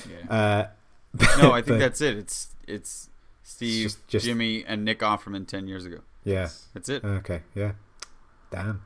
[0.10, 0.36] Yeah.
[0.38, 0.68] Uh,
[1.42, 2.18] no, I think but- that's it.
[2.18, 3.10] It's it's
[3.44, 6.00] Steve, just- just- Jimmy, and Nick Offerman ten years ago.
[6.24, 6.50] yeah.
[6.74, 7.04] That's it.
[7.04, 7.74] Okay, yeah.
[8.52, 8.82] Damn.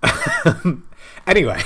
[1.26, 1.60] anyway,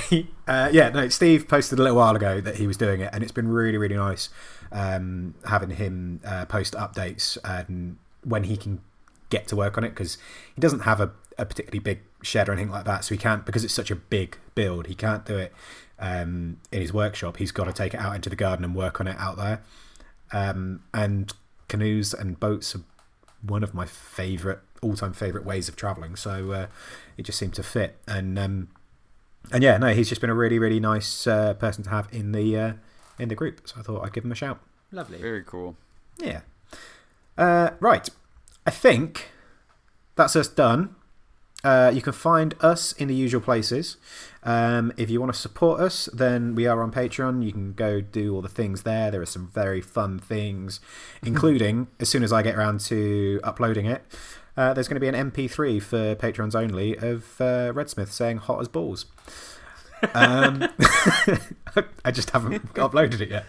[0.47, 3.23] uh, yeah, no, Steve posted a little while ago that he was doing it, and
[3.23, 4.29] it's been really, really nice
[4.71, 8.81] um, having him uh, post updates and when he can
[9.29, 10.17] get to work on it because
[10.53, 13.45] he doesn't have a, a particularly big shed or anything like that, so he can't
[13.45, 14.87] because it's such a big build.
[14.87, 15.53] He can't do it
[15.99, 17.37] um, in his workshop.
[17.37, 19.61] He's got to take it out into the garden and work on it out there.
[20.31, 21.31] Um, and
[21.67, 22.81] canoes and boats are
[23.41, 26.67] one of my favorite all-time favorite ways of traveling so uh,
[27.17, 28.67] it just seemed to fit and um,
[29.51, 32.31] and yeah no he's just been a really really nice uh, person to have in
[32.33, 32.73] the uh,
[33.17, 34.59] in the group so I thought I'd give him a shout
[34.91, 35.17] Lovely.
[35.19, 35.75] Very cool.
[36.17, 36.41] yeah
[37.37, 38.09] uh, right
[38.65, 39.31] I think
[40.15, 40.95] that's us done
[41.63, 43.95] uh, you can find us in the usual places.
[44.43, 47.41] Um, if you want to support us, then we are on Patreon.
[47.45, 49.09] You can go do all the things there.
[49.09, 50.81] There are some very fun things,
[51.25, 54.03] including as soon as I get around to uploading it,
[54.55, 58.37] uh, there's going to be an MP3 for Patrons only of uh, Red Smith saying
[58.37, 59.05] "hot as balls."
[60.13, 60.67] Um,
[62.05, 63.45] I just haven't uploaded it yet.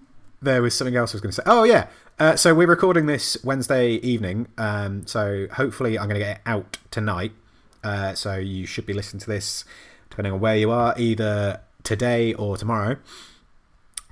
[0.45, 1.43] there was something else I was going to say.
[1.47, 1.89] Oh yeah.
[2.19, 4.47] Uh, so we're recording this Wednesday evening.
[4.57, 7.33] Um, so hopefully I'm going to get it out tonight.
[7.83, 9.65] Uh, so you should be listening to this
[10.11, 12.97] depending on where you are, either today or tomorrow.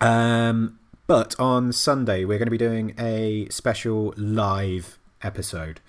[0.01, 5.81] Um, but on Sunday we're going to be doing a special live episode.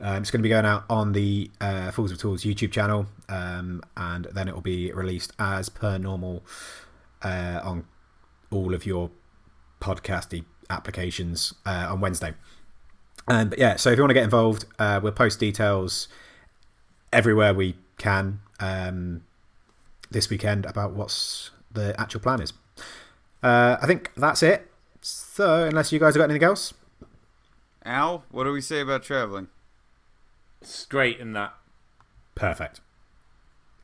[0.00, 3.06] Um, it's going to be going out on the uh, Fools of Tools YouTube channel,
[3.28, 6.42] um, and then it will be released as per normal
[7.22, 7.84] uh, on
[8.50, 9.10] all of your
[9.80, 12.34] podcasty applications uh, on Wednesday.
[13.28, 16.08] Um, but yeah, so if you want to get involved, uh, we'll post details
[17.12, 19.22] everywhere we can um,
[20.10, 22.52] this weekend about what's the actual plan is.
[23.42, 24.70] Uh, I think that's it.
[25.02, 26.74] So, unless you guys have got anything else,
[27.84, 29.48] Al, what do we say about traveling?
[30.62, 31.54] Straight in that.
[32.34, 32.80] perfect.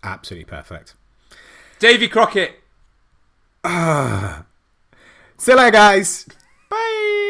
[0.03, 0.95] Absolutely perfect.
[1.79, 2.61] Davy Crockett.
[5.39, 6.27] See you later, guys.
[6.69, 7.26] Bye.